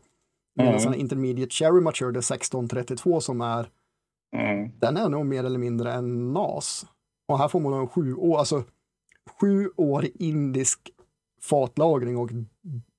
Medan 0.59 0.81
mm. 0.81 1.01
intermediate 1.01 1.51
cherry 1.51 1.81
matured 1.81 2.17
1632 2.17 3.21
som 3.21 3.41
är 3.41 3.69
mm. 4.37 4.71
den 4.79 4.97
är 4.97 5.09
nog 5.09 5.27
mer 5.27 5.45
eller 5.45 5.59
mindre 5.59 5.93
en 5.93 6.33
NAS. 6.33 6.87
Och 7.29 7.39
här 7.39 7.49
får 7.49 7.61
man 7.61 7.73
en 7.73 7.89
sju 7.89 8.15
år, 8.15 8.39
alltså 8.39 8.65
sju 9.41 9.71
år 9.77 10.07
indisk 10.15 10.91
fatlagring 11.43 12.17
och 12.17 12.31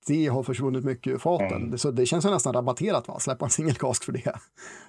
det 0.08 0.28
har 0.28 0.44
försvunnit 0.44 0.86
mycket 0.86 1.14
ur 1.14 1.18
faten. 1.18 1.64
Mm. 1.64 1.78
Så 1.78 1.92
det 1.92 2.06
känns 2.06 2.26
ju 2.26 2.30
nästan 2.30 2.54
rabatterat 2.54 3.08
va? 3.08 3.20
Släppa 3.20 3.46
en 3.46 3.50
singelkask 3.50 4.04
för 4.04 4.12
det. 4.12 4.34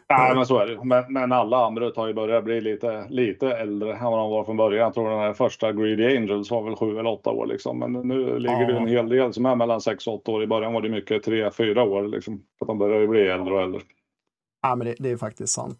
Nej, 0.09 0.35
men 0.35 0.47
så 0.47 0.59
är 0.59 0.67
det. 0.67 0.85
Men, 0.85 1.13
men 1.13 1.33
alla 1.33 1.67
Amrut 1.67 1.97
har 1.97 2.07
ju 2.07 2.15
börjat 2.15 2.45
bli 2.45 2.61
lite, 2.61 3.07
lite 3.09 3.49
äldre 3.49 3.97
än 3.97 4.05
vad 4.05 4.19
de 4.19 4.31
var 4.31 4.45
från 4.45 4.57
början. 4.57 4.85
Jag 4.85 4.95
tror 4.95 5.11
den 5.11 5.19
här 5.19 5.33
första 5.33 5.73
Greedy 5.73 6.17
Angels 6.17 6.51
var 6.51 6.63
väl 6.63 6.77
sju 6.77 6.99
eller 6.99 7.11
åtta 7.11 7.31
år 7.31 7.47
liksom. 7.47 7.79
Men 7.79 7.93
nu 7.93 8.39
ligger 8.39 8.61
ja. 8.61 8.67
det 8.67 8.77
en 8.77 8.89
hel 8.89 9.09
del 9.09 9.33
som 9.33 9.47
är 9.47 9.57
mellan 9.57 9.81
sex 9.81 10.07
och 10.07 10.15
åtta 10.15 10.31
år. 10.31 10.43
I 10.43 10.47
början 10.47 10.73
var 10.73 10.83
det 10.83 10.89
mycket 10.89 11.23
tre, 11.23 11.51
fyra 11.51 11.83
år 11.83 12.03
liksom. 12.03 12.43
För 12.59 12.67
de 12.67 12.79
börjar 12.79 13.01
ju 13.01 13.07
bli 13.07 13.29
äldre 13.29 13.55
och 13.55 13.63
äldre. 13.63 13.81
Ja, 14.63 14.77
men 14.77 14.87
det, 14.87 14.95
det 14.99 15.11
är 15.11 15.17
faktiskt 15.17 15.53
sant. 15.53 15.79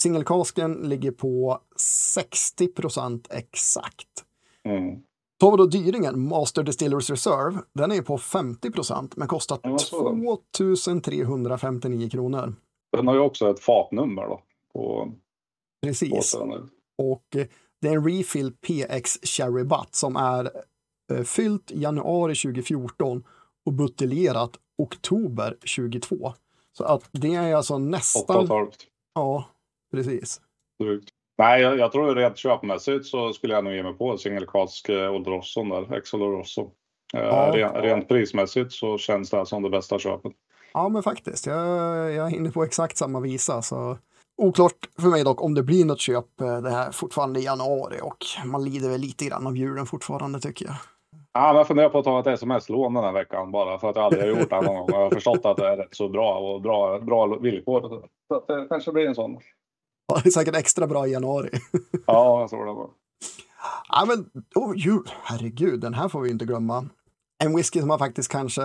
Singelkasken 0.00 0.72
ligger 0.72 1.10
på 1.10 1.58
60 1.76 2.68
procent 2.68 3.28
exakt. 3.30 4.24
Mm. 4.64 5.02
Tar 5.42 5.50
vi 5.50 5.56
då 5.56 5.66
dyringen, 5.66 6.28
Master 6.28 6.62
Distillers 6.62 7.10
Reserve, 7.10 7.58
den 7.72 7.92
är 7.92 8.02
på 8.02 8.18
50 8.18 8.70
procent 8.70 9.16
men 9.16 9.28
kostar 9.28 9.58
2359 10.56 12.08
kronor. 12.10 12.54
Den 12.96 13.06
har 13.06 13.14
ju 13.14 13.20
också 13.20 13.50
ett 13.50 13.60
fatnummer 13.60 14.22
då. 14.22 14.42
På, 14.72 15.12
Precis. 15.82 16.34
På 16.34 16.68
och 16.98 17.36
eh, 17.36 17.46
det 17.80 17.88
är 17.88 17.92
en 17.92 18.04
Refill 18.04 18.52
PX 18.52 19.18
Cherry 19.22 19.64
Butt 19.64 19.94
som 19.94 20.16
är 20.16 20.50
eh, 21.12 21.22
fyllt 21.22 21.70
januari 21.70 22.34
2014 22.34 23.24
och 23.66 23.72
buteljerat 23.72 24.58
oktober 24.78 25.50
2022. 25.50 26.32
Så 26.72 26.84
att 26.84 27.08
det 27.12 27.34
är 27.34 27.54
alltså 27.54 27.78
nästan... 27.78 28.50
8 28.50 28.66
Ja, 29.14 29.48
precis. 29.92 30.40
Drygt. 30.80 31.10
Nej, 31.38 31.62
jag, 31.62 31.78
jag 31.78 31.92
tror 31.92 32.14
rent 32.14 32.36
köpmässigt 32.36 33.06
så 33.06 33.32
skulle 33.32 33.54
jag 33.54 33.64
nog 33.64 33.74
ge 33.74 33.82
mig 33.82 33.94
på 33.94 34.18
singelkask 34.18 34.88
eh, 34.88 35.12
Old 35.12 35.26
Rosson 35.26 35.68
där, 35.68 35.94
Exol 35.94 36.20
Rosso. 36.20 36.70
Eh, 37.14 37.20
ja, 37.20 37.50
rent, 37.54 37.76
rent 37.76 38.08
prismässigt 38.08 38.72
så 38.72 38.98
känns 38.98 39.30
det 39.30 39.36
här 39.36 39.44
som 39.44 39.62
det 39.62 39.70
bästa 39.70 39.98
köpet. 39.98 40.32
Ja, 40.72 40.88
men 40.88 41.02
faktiskt. 41.02 41.46
Jag, 41.46 42.12
jag 42.12 42.32
är 42.32 42.36
inne 42.36 42.50
på 42.50 42.64
exakt 42.64 42.96
samma 42.96 43.20
visa. 43.20 43.62
Så 43.62 43.96
Oklart 44.36 44.88
för 45.00 45.08
mig 45.08 45.24
dock 45.24 45.42
om 45.42 45.54
det 45.54 45.62
blir 45.62 45.84
något 45.84 46.00
köp 46.00 46.40
eh, 46.40 46.62
det 46.62 46.70
här 46.70 46.92
fortfarande 46.92 47.40
i 47.40 47.44
januari 47.44 48.00
och 48.02 48.46
man 48.46 48.64
lider 48.64 48.88
väl 48.88 49.00
lite 49.00 49.24
grann 49.24 49.46
av 49.46 49.56
julen 49.56 49.86
fortfarande 49.86 50.40
tycker 50.40 50.66
jag. 50.66 50.74
Ja, 51.32 51.46
men 51.46 51.56
jag 51.56 51.66
funderar 51.66 51.88
på 51.88 51.98
att 51.98 52.04
ta 52.04 52.20
ett 52.20 52.26
sms-lån 52.26 52.94
den 52.94 53.04
här 53.04 53.12
veckan 53.12 53.52
bara 53.52 53.78
för 53.78 53.90
att 53.90 53.96
jag 53.96 54.04
aldrig 54.04 54.22
har 54.22 54.40
gjort 54.40 54.50
det 54.50 54.60
någon 54.60 54.76
gång. 54.76 54.88
Jag 54.88 54.98
har 54.98 55.10
förstått 55.10 55.46
att 55.46 55.56
det 55.56 55.68
är 55.68 55.76
rätt 55.76 55.94
så 55.96 56.08
bra 56.08 56.38
och 56.38 56.60
bra, 56.60 56.98
bra 56.98 57.26
villkor. 57.26 58.08
Så 58.28 58.34
att 58.34 58.46
det 58.46 58.66
kanske 58.68 58.92
blir 58.92 59.06
en 59.06 59.14
sån. 59.14 59.38
Är 60.24 60.30
säkert 60.30 60.56
extra 60.56 60.86
bra 60.86 61.06
i 61.06 61.12
januari. 61.12 61.50
ja, 62.06 62.40
jag 62.40 62.50
tror 62.50 62.66
det. 62.66 62.72
Var. 62.72 62.90
Ja, 63.88 64.04
men 64.08 64.26
oh, 64.54 64.76
ju, 64.76 64.98
herregud, 65.22 65.80
den 65.80 65.94
här 65.94 66.08
får 66.08 66.20
vi 66.20 66.30
inte 66.30 66.44
glömma. 66.44 66.88
En 67.44 67.56
whisky 67.56 67.78
som 67.78 67.88
man 67.88 67.98
faktiskt 67.98 68.30
kanske 68.30 68.62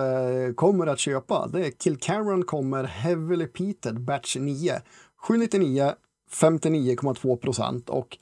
kommer 0.56 0.86
att 0.86 0.98
köpa, 0.98 1.46
det 1.46 1.66
är 1.66 1.70
Kilcaron 1.70 2.44
kommer 2.44 2.84
Heavily 2.84 3.46
Peated 3.46 4.00
Batch 4.00 4.36
9. 4.36 4.80
799, 5.26 5.92
59,2 6.30 7.36
procent 7.36 7.88
och 7.88 8.18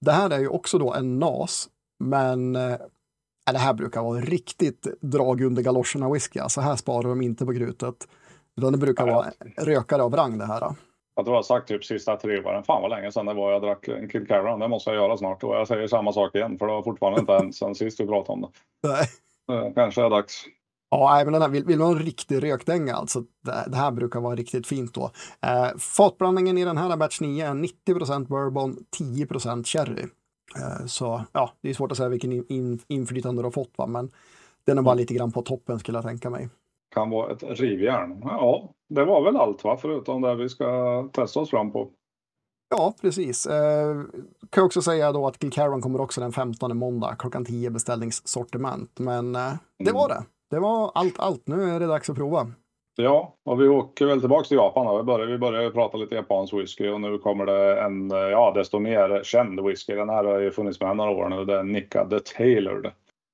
det 0.00 0.12
här 0.12 0.30
är 0.30 0.38
ju 0.38 0.48
också 0.48 0.78
då 0.78 0.94
en 0.94 1.18
NAS, 1.18 1.68
men 1.98 2.56
äh, 2.56 2.76
det 3.52 3.58
här 3.58 3.74
brukar 3.74 4.02
vara 4.02 4.20
riktigt 4.20 4.86
drag 5.00 5.40
under 5.40 5.62
galoscherna 5.62 6.12
whisky. 6.12 6.40
Så 6.48 6.60
här 6.60 6.76
sparar 6.76 7.08
de 7.08 7.22
inte 7.22 7.46
på 7.46 7.54
krutet. 7.54 8.08
Utan 8.56 8.72
det 8.72 8.78
brukar 8.78 9.06
vara 9.06 9.32
rökare 9.56 10.02
av 10.02 10.16
rang 10.16 10.38
det 10.38 10.46
här. 10.46 10.60
Jag 10.60 10.74
tror 11.24 11.34
jag 11.34 11.38
har 11.38 11.42
sagt 11.42 11.68
typ 11.68 11.84
sista 11.84 12.16
tre 12.16 12.40
åren. 12.40 12.64
Fan 12.64 12.82
vad 12.82 12.90
länge 12.90 13.12
sedan 13.12 13.26
det 13.26 13.34
var 13.34 13.52
jag 13.52 13.62
drack 13.62 13.88
en 13.88 14.10
Kilcaron. 14.10 14.60
Det 14.60 14.68
måste 14.68 14.90
jag 14.90 14.96
göra 14.96 15.16
snart. 15.16 15.44
Och 15.44 15.54
jag 15.54 15.68
säger 15.68 15.86
samma 15.86 16.12
sak 16.12 16.34
igen 16.34 16.58
för 16.58 16.66
det 16.66 16.72
har 16.72 16.82
fortfarande 16.82 17.20
inte 17.20 17.32
hänt 17.32 17.56
sen 17.56 17.74
sist 17.74 18.00
vi 18.00 18.06
pratade 18.06 18.32
om 18.32 18.40
det. 18.40 18.48
Nej. 18.88 19.72
Kanske 19.74 20.04
är 20.04 20.10
dags. 20.10 20.44
Ja, 20.90 21.22
men 21.24 21.32
den 21.32 21.42
här, 21.42 21.48
vill, 21.48 21.64
vill 21.64 21.78
man 21.78 21.86
ha 21.86 21.96
en 21.96 22.02
riktig 22.02 22.42
rökdänga, 22.42 22.94
alltså, 22.94 23.20
det, 23.20 23.64
det, 23.66 23.76
här 23.76 23.90
brukar 23.90 24.20
vara 24.20 24.36
riktigt 24.36 24.66
fint 24.66 24.94
då. 24.94 25.10
Eh, 25.42 25.78
fatblandningen 25.78 26.58
i 26.58 26.64
den 26.64 26.76
här 26.76 26.96
batch 26.96 27.20
9 27.20 27.46
är 27.46 27.54
90% 27.54 28.26
bourbon, 28.26 28.76
10 28.90 29.26
cherry. 29.64 30.02
Eh, 30.56 30.86
så 30.86 31.24
ja, 31.32 31.52
det 31.60 31.70
är 31.70 31.74
svårt 31.74 31.90
att 31.92 31.96
säga 31.96 32.08
vilken 32.08 32.32
in, 32.32 32.46
in, 32.48 32.78
inflytande 32.88 33.42
du 33.42 33.46
har 33.46 33.50
fått, 33.50 33.72
va? 33.76 33.86
men 33.86 34.10
den 34.66 34.78
är 34.78 34.82
bara 34.82 34.94
lite 34.94 35.14
grann 35.14 35.32
på 35.32 35.42
toppen 35.42 35.78
skulle 35.78 35.98
jag 35.98 36.04
tänka 36.04 36.30
mig 36.30 36.48
kan 36.94 37.10
vara 37.10 37.32
ett 37.32 37.42
rivjärn. 37.42 38.20
Ja, 38.24 38.72
det 38.88 39.04
var 39.04 39.24
väl 39.24 39.36
allt 39.36 39.64
va, 39.64 39.76
förutom 39.76 40.22
det 40.22 40.34
vi 40.34 40.48
ska 40.48 41.08
testa 41.12 41.40
oss 41.40 41.50
fram 41.50 41.72
på. 41.72 41.90
Ja, 42.70 42.94
precis. 43.00 43.46
Eh, 43.46 43.96
kan 44.50 44.64
också 44.64 44.82
säga 44.82 45.12
då 45.12 45.26
att 45.26 45.42
Gilcaron 45.42 45.80
kommer 45.80 46.00
också 46.00 46.20
den 46.20 46.32
15 46.32 46.76
måndag 46.76 47.16
klockan 47.18 47.44
10 47.44 47.70
beställningssortiment. 47.70 48.98
Men 48.98 49.36
eh, 49.36 49.52
det 49.78 49.92
var 49.92 50.10
mm. 50.10 50.16
det. 50.16 50.24
Det 50.50 50.60
var 50.60 50.92
allt, 50.94 51.20
allt. 51.20 51.42
Nu 51.46 51.70
är 51.70 51.80
det 51.80 51.86
dags 51.86 52.10
att 52.10 52.16
prova. 52.16 52.46
Ja, 52.96 53.34
och 53.44 53.60
vi 53.60 53.68
åker 53.68 54.06
väl 54.06 54.20
tillbaka 54.20 54.44
till 54.44 54.56
Japan. 54.56 54.86
Då. 54.86 54.96
Vi 54.96 55.02
började, 55.02 55.32
vi 55.32 55.38
började 55.38 55.70
prata 55.70 55.96
lite 55.96 56.14
japansk 56.14 56.54
whisky 56.54 56.88
och 56.88 57.00
nu 57.00 57.18
kommer 57.18 57.46
det 57.46 57.80
en 57.80 58.10
ja, 58.10 58.52
desto 58.54 58.78
mer 58.78 59.20
känd 59.24 59.60
whisky. 59.60 59.94
Den 59.94 60.08
här 60.08 60.24
har 60.24 60.38
ju 60.38 60.50
funnits 60.50 60.80
med 60.80 60.96
några 60.96 61.10
år 61.10 61.28
nu. 61.28 61.44
Det 61.44 61.58
är 61.58 61.62
Nika 61.62 62.04
the 62.04 62.20
Tailored 62.20 62.90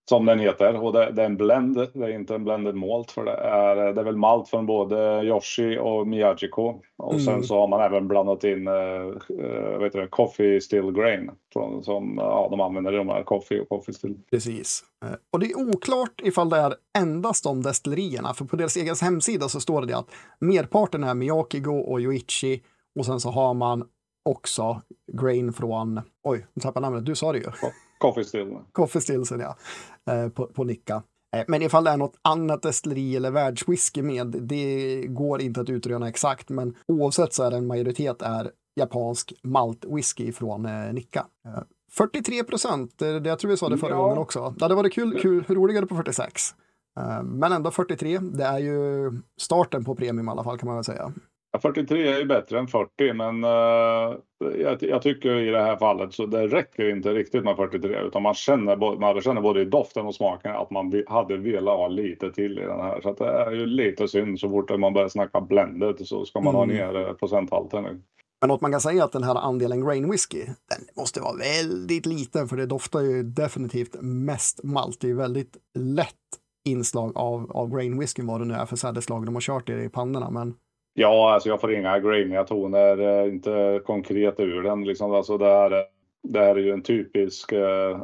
som 0.08 0.26
den 0.26 0.38
heter. 0.38 0.84
Och 0.84 0.92
det, 0.92 1.12
det, 1.12 1.22
är 1.22 1.26
en 1.26 1.36
blend, 1.36 1.74
det 1.74 2.04
är 2.04 2.08
inte 2.08 2.34
en 2.34 2.44
blended 2.44 2.74
malt 2.74 3.10
för 3.10 3.24
det 3.24 3.32
är, 3.32 3.76
det 3.92 4.00
är 4.00 4.04
väl 4.04 4.16
malt 4.16 4.48
från 4.48 4.66
både 4.66 5.22
Yoshi 5.24 5.78
och 5.78 6.06
Miyajiko. 6.06 6.80
Och 6.98 7.12
mm. 7.12 7.24
sen 7.24 7.42
så 7.42 7.60
har 7.60 7.68
man 7.68 7.80
även 7.80 8.08
blandat 8.08 8.44
in 8.44 8.68
uh, 8.68 9.78
vet 9.78 9.92
du, 9.92 10.08
coffee 10.10 10.60
still 10.60 10.92
grain 10.92 11.30
från, 11.52 11.84
som 11.84 12.14
ja, 12.18 12.48
de 12.50 12.60
använder 12.60 12.94
i 12.94 12.96
de 12.96 13.08
här 13.08 13.22
coffee 13.22 13.60
och 13.60 13.68
coffee 13.68 13.92
still. 13.92 14.18
Precis. 14.30 14.84
Eh, 15.04 15.10
och 15.32 15.40
det 15.40 15.46
är 15.46 15.68
oklart 15.68 16.20
ifall 16.22 16.48
det 16.48 16.56
är 16.56 16.74
endast 16.98 17.44
de 17.44 17.62
destillerierna, 17.62 18.34
för 18.34 18.44
på 18.44 18.56
deras 18.56 18.76
egen 18.76 18.96
hemsida 19.02 19.48
så 19.48 19.60
står 19.60 19.86
det 19.86 19.96
att 19.96 20.10
merparten 20.38 21.04
är 21.04 21.14
Miyakigo 21.14 21.80
och 21.80 22.00
Yoichi 22.00 22.62
och 22.98 23.06
sen 23.06 23.20
så 23.20 23.30
har 23.30 23.54
man 23.54 23.84
också 24.24 24.80
grain 25.12 25.52
från, 25.52 26.00
oj, 26.22 26.46
nu 26.54 26.60
tappade 26.60 26.86
namnet, 26.86 27.06
du 27.06 27.14
sa 27.14 27.32
det 27.32 27.38
ju. 27.38 27.44
Coffee 28.02 28.24
Still. 28.24 28.58
Coffee 28.72 29.00
Stillsen, 29.00 29.40
ja. 29.40 29.56
Eh, 30.12 30.28
på, 30.28 30.46
på 30.46 30.64
Nicka. 30.64 31.02
Eh, 31.36 31.44
men 31.48 31.62
ifall 31.62 31.84
det 31.84 31.90
är 31.90 31.96
något 31.96 32.16
annat 32.22 32.62
destilleri 32.62 33.16
eller 33.16 33.30
världswhisky 33.30 34.02
med, 34.02 34.26
det 34.26 35.02
går 35.06 35.40
inte 35.40 35.60
att 35.60 35.70
utröna 35.70 36.08
exakt, 36.08 36.48
men 36.48 36.74
oavsett 36.88 37.34
så 37.34 37.42
är 37.42 37.50
det 37.50 37.56
en 37.56 37.66
majoritet 37.66 38.22
är 38.22 38.50
japansk 38.76 39.32
maltwhisky 39.42 40.32
från 40.32 40.66
eh, 40.66 40.92
Nicka. 40.92 41.26
43 41.92 42.44
procent, 42.44 42.94
jag 43.24 43.38
tror 43.38 43.50
vi 43.50 43.56
sa 43.56 43.68
det 43.68 43.78
förra 43.78 43.90
ja. 43.90 44.02
gången 44.02 44.18
också. 44.18 44.54
Det 44.58 44.64
hade 44.64 44.74
varit 44.74 44.92
kul, 44.92 45.18
kul, 45.20 45.44
roligare 45.48 45.86
på 45.86 45.96
46. 45.96 46.54
Men 47.22 47.52
ändå 47.52 47.70
43, 47.70 48.18
det 48.18 48.44
är 48.44 48.58
ju 48.58 49.12
starten 49.40 49.84
på 49.84 49.94
premium 49.94 50.28
i 50.28 50.30
alla 50.30 50.44
fall 50.44 50.58
kan 50.58 50.66
man 50.66 50.76
väl 50.76 50.84
säga. 50.84 51.12
43 51.58 52.08
är 52.08 52.18
ju 52.18 52.24
bättre 52.24 52.58
än 52.58 52.68
40 52.68 53.12
men 53.12 53.44
uh, 53.44 54.16
jag, 54.60 54.82
jag, 54.82 55.02
tycker 55.02 55.36
i 55.36 55.50
det 55.50 55.62
här 55.62 55.76
fallet 55.76 56.14
så 56.14 56.26
det 56.26 56.46
räcker 56.46 56.90
inte 56.90 57.14
riktigt 57.14 57.44
med 57.44 57.56
43 57.56 58.00
utan 58.00 58.22
man 58.22 58.34
känner, 58.34 58.98
man 59.00 59.20
känner 59.20 59.40
både 59.40 59.60
i 59.60 59.64
doften 59.64 60.06
och 60.06 60.14
smaken 60.14 60.56
att 60.56 60.70
man 60.70 61.02
hade 61.06 61.36
velat 61.36 61.76
ha 61.76 61.88
lite 61.88 62.32
till 62.32 62.58
i 62.58 62.62
den 62.62 62.80
här. 62.80 63.00
Så 63.00 63.12
det 63.12 63.24
är 63.24 63.50
ju 63.50 63.66
lite 63.66 64.08
synd 64.08 64.40
så 64.40 64.50
fort 64.50 64.78
man 64.78 64.92
börjar 64.92 65.08
snacka 65.08 65.40
blended 65.40 66.06
så 66.06 66.24
ska 66.24 66.40
man 66.40 66.54
mm. 66.54 66.78
ha 66.80 66.92
ner 66.92 67.08
eh, 67.08 67.12
procenthalten. 67.12 67.84
Men 68.40 68.48
något 68.48 68.60
man 68.60 68.70
kan 68.70 68.80
säga 68.80 69.04
att 69.04 69.12
den 69.12 69.22
här 69.22 69.34
andelen 69.34 69.86
grain 69.86 70.10
whisky, 70.10 70.44
den 70.44 70.86
måste 70.96 71.20
vara 71.20 71.36
väldigt 71.36 72.06
liten 72.06 72.48
för 72.48 72.56
det 72.56 72.66
doftar 72.66 73.00
ju 73.00 73.22
definitivt 73.22 73.96
mest 74.00 74.62
malt. 74.62 75.00
Det 75.00 75.10
är 75.10 75.14
väldigt 75.14 75.56
lätt 75.78 76.14
inslag 76.68 77.12
av, 77.14 77.52
av 77.52 77.70
grain 77.74 77.98
whisky 77.98 78.22
vad 78.22 78.40
det 78.40 78.44
nu 78.44 78.54
är 78.54 78.66
för 78.66 78.76
sädeslag 78.76 79.26
de 79.26 79.34
har 79.34 79.40
kört 79.40 79.70
i 79.70 79.88
pannorna. 79.88 80.30
Men 80.30 80.54
Ja, 80.94 81.34
alltså 81.34 81.48
jag 81.48 81.60
får 81.60 81.74
inga 81.74 81.98
grainiga 81.98 82.44
toner, 82.44 83.22
eh, 83.22 83.28
inte 83.28 83.80
konkret 83.84 84.40
ur 84.40 84.62
den. 84.62 84.84
Liksom. 84.84 85.12
Alltså 85.12 85.38
det, 85.38 85.46
här, 85.46 85.84
det 86.22 86.38
här 86.38 86.56
är 86.56 86.60
ju 86.60 86.70
en 86.70 86.82
typisk 86.82 87.52
eh, 87.52 88.00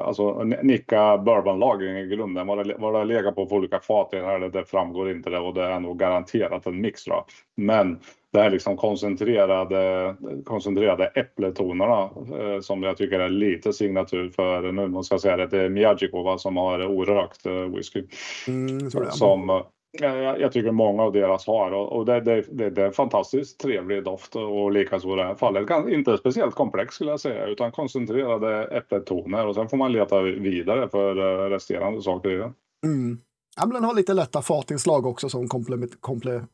alltså, 0.00 0.42
Nicka 0.42 1.18
bourbonlagring 1.18 1.96
i 1.96 2.06
grunden. 2.06 2.46
Vad 2.46 2.68
det, 2.68 2.74
vad 2.78 2.94
det 2.94 3.04
legat 3.04 3.34
på 3.34 3.46
för 3.46 3.56
olika 3.56 3.80
fat 3.80 4.08
i 4.12 4.16
den 4.16 4.24
här, 4.24 4.38
det 4.38 4.64
framgår 4.64 5.10
inte 5.10 5.30
det 5.30 5.38
och 5.38 5.54
det 5.54 5.62
är 5.62 5.80
nog 5.80 5.98
garanterat 5.98 6.66
en 6.66 6.80
mix. 6.80 7.04
Då. 7.04 7.26
Men 7.56 7.98
det 8.32 8.40
här 8.40 8.50
liksom 8.50 8.76
koncentrerade, 8.76 10.14
koncentrerade 10.44 11.06
äppletonerna 11.06 12.10
eh, 12.38 12.60
som 12.60 12.82
jag 12.82 12.96
tycker 12.96 13.20
är 13.20 13.28
lite 13.28 13.72
signatur 13.72 14.28
för, 14.28 14.72
nu 14.72 14.88
måste 14.88 15.14
jag 15.14 15.20
säga 15.20 15.36
det, 15.36 15.46
det 15.46 15.62
är 15.62 15.68
Miyajiko 15.68 16.38
som 16.38 16.56
har 16.56 16.86
orökt 16.86 17.46
eh, 17.46 17.52
whisky. 17.52 18.04
Mm, 18.48 18.90
som, 18.90 19.62
jag, 19.92 20.40
jag 20.40 20.52
tycker 20.52 20.70
många 20.70 21.02
av 21.02 21.12
deras 21.12 21.46
har 21.46 21.70
och, 21.70 21.92
och 21.92 22.06
det, 22.06 22.20
det, 22.20 22.44
det, 22.52 22.70
det, 22.70 22.82
är 22.82 22.86
en 22.86 22.92
fantastiskt 22.92 23.60
trevlig 23.60 24.04
doft 24.04 24.36
och 24.36 24.72
likaså 24.72 25.12
i 25.12 25.16
det 25.16 25.24
här 25.24 25.34
fallet. 25.34 25.88
Inte 25.88 26.18
speciellt 26.18 26.54
komplex 26.54 26.94
skulle 26.94 27.10
jag 27.10 27.20
säga 27.20 27.46
utan 27.46 27.72
koncentrerade 27.72 28.64
äppeltoner 28.64 29.46
och 29.46 29.54
sen 29.54 29.68
får 29.68 29.76
man 29.76 29.92
leta 29.92 30.22
vidare 30.22 30.88
för 30.88 31.16
eh, 31.16 31.50
resterande 31.50 32.02
saker 32.02 32.30
i 32.30 32.36
den. 32.36 32.54
Mm. 32.86 33.18
Ja, 33.56 33.66
men 33.66 33.74
den 33.74 33.84
har 33.84 33.94
lite 33.94 34.14
lätta 34.14 34.42
fatinslag 34.42 35.06
också 35.06 35.28
som 35.28 35.48
komple, 35.48 35.88
komple, 36.00 36.44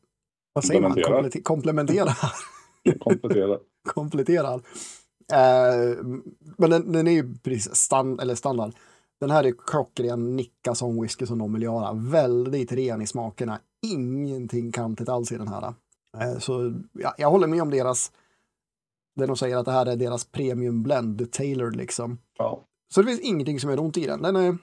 Vad 0.53 0.63
säger 0.63 0.81
man? 0.81 0.91
Komplementerar. 0.91 1.43
Komplementerar. 1.43 2.17
Kompletterar. 2.99 3.59
Kompletterar. 3.93 4.61
Eh, 5.33 5.97
men 6.57 6.69
den, 6.69 6.91
den, 6.91 7.07
är 7.07 7.11
ju 7.11 7.33
precis 7.43 7.75
stand, 7.75 8.21
eller 8.21 8.35
standard. 8.35 8.71
Den 9.19 9.31
här 9.31 9.43
är 9.43 9.53
klockren 9.67 10.35
nicka 10.35 10.75
som 10.75 11.01
whisky 11.01 11.25
som 11.25 11.39
de 11.39 11.53
vill 11.53 11.63
göra. 11.63 11.93
Väldigt 11.93 12.71
ren 12.71 13.01
i 13.01 13.07
smakerna. 13.07 13.59
Ingenting 13.87 14.71
kantigt 14.71 15.09
alls 15.09 15.31
i 15.31 15.37
den 15.37 15.47
här. 15.47 15.73
Eh, 16.17 16.39
så 16.39 16.73
ja, 16.93 17.15
jag 17.17 17.31
håller 17.31 17.47
med 17.47 17.61
om 17.61 17.69
deras, 17.69 18.11
det 19.15 19.25
de 19.25 19.37
säger 19.37 19.57
att 19.57 19.65
det 19.65 19.71
här 19.71 19.85
är 19.85 19.95
deras 19.95 20.25
premium 20.25 20.83
blend, 20.83 21.31
tailored 21.31 21.75
liksom. 21.75 22.17
Ja. 22.37 22.63
Så 22.93 23.01
det 23.01 23.07
finns 23.07 23.21
ingenting 23.21 23.59
som 23.59 23.69
är 23.69 23.79
ont 23.79 23.97
i 23.97 24.05
den. 24.05 24.21
Den 24.21 24.35
är 24.35 24.57